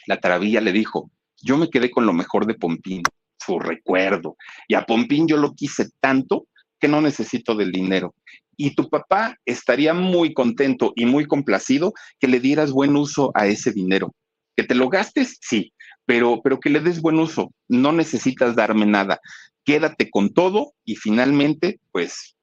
[0.09, 3.03] La taravilla le dijo, yo me quedé con lo mejor de Pompín,
[3.39, 4.37] su recuerdo,
[4.67, 6.49] y a Pompín yo lo quise tanto
[6.81, 8.15] que no necesito del dinero.
[8.57, 13.47] Y tu papá estaría muy contento y muy complacido que le dieras buen uso a
[13.47, 14.15] ese dinero.
[14.57, 15.73] Que te lo gastes, sí,
[16.07, 17.53] pero, pero que le des buen uso.
[17.69, 19.21] No necesitas darme nada.
[19.65, 22.35] Quédate con todo y finalmente, pues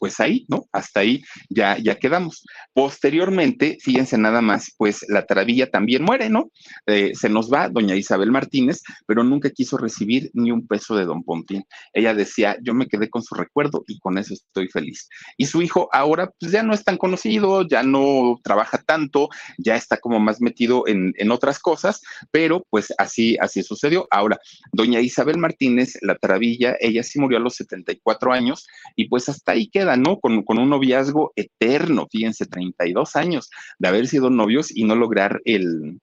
[0.00, 0.64] pues ahí, ¿no?
[0.72, 2.42] Hasta ahí ya, ya quedamos.
[2.72, 6.50] Posteriormente, fíjense nada más, pues la taravilla también muere, ¿no?
[6.86, 11.04] Eh, se nos va doña Isabel Martínez, pero nunca quiso recibir ni un peso de
[11.04, 11.64] don Pompín.
[11.92, 15.06] Ella decía, yo me quedé con su recuerdo y con eso estoy feliz.
[15.36, 19.28] Y su hijo ahora, pues ya no es tan conocido, ya no trabaja tanto,
[19.58, 24.08] ya está como más metido en, en otras cosas, pero pues así, así sucedió.
[24.10, 24.38] Ahora,
[24.72, 29.52] doña Isabel Martínez, la taravilla, ella sí murió a los 74 años y pues hasta
[29.52, 30.18] ahí queda ¿no?
[30.18, 36.00] Con, un noviazgo eterno, fíjense, 32 años de haber sido novios y no lograr el,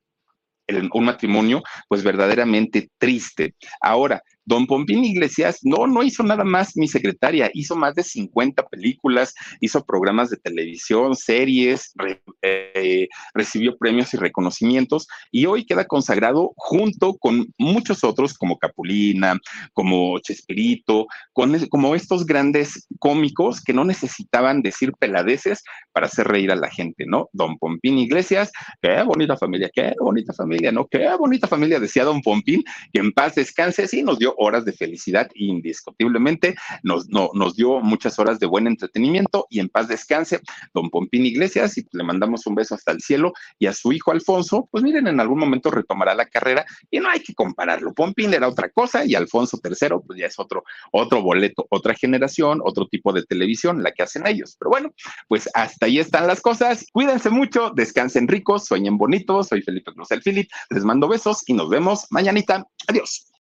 [0.94, 3.56] un matrimonio, pues verdaderamente triste.
[3.82, 8.66] Ahora, Don Pompín Iglesias no, no hizo nada más mi secretaria, hizo más de 50
[8.68, 11.94] películas, hizo programas de televisión, series,
[12.42, 19.38] eh, recibió premios y reconocimientos y hoy queda consagrado junto con muchos otros como Capulina,
[19.74, 26.56] como Chespirito, como estos grandes cómicos que no necesitaban decir peladeces para hacer reír a
[26.56, 27.30] la gente, ¿no?
[27.34, 28.50] Don Pompín Iglesias,
[28.82, 30.88] qué bonita familia, qué bonita familia, ¿no?
[30.88, 34.74] Qué bonita familia, decía Don Pompín, que en paz descanse, sí, nos dio horas de
[34.74, 40.42] felicidad indiscutiblemente, nos, nos dio muchas horas de buen entretenimiento y en paz descanse
[40.74, 44.12] don Pompín Iglesias y le mandamos un beso hasta el cielo y a su hijo
[44.12, 48.34] Alfonso, pues miren, en algún momento retomará la carrera y no hay que compararlo, Pompín
[48.34, 52.88] era otra cosa y Alfonso III pues ya es otro, otro boleto, otra generación, otro
[52.88, 54.94] tipo de televisión, la que hacen ellos, pero bueno,
[55.28, 60.12] pues hasta ahí están las cosas, cuídense mucho, descansen ricos, sueñen bonitos, soy Felipe Cruz
[60.12, 63.32] el Philip, les mando besos y nos vemos mañanita, adiós.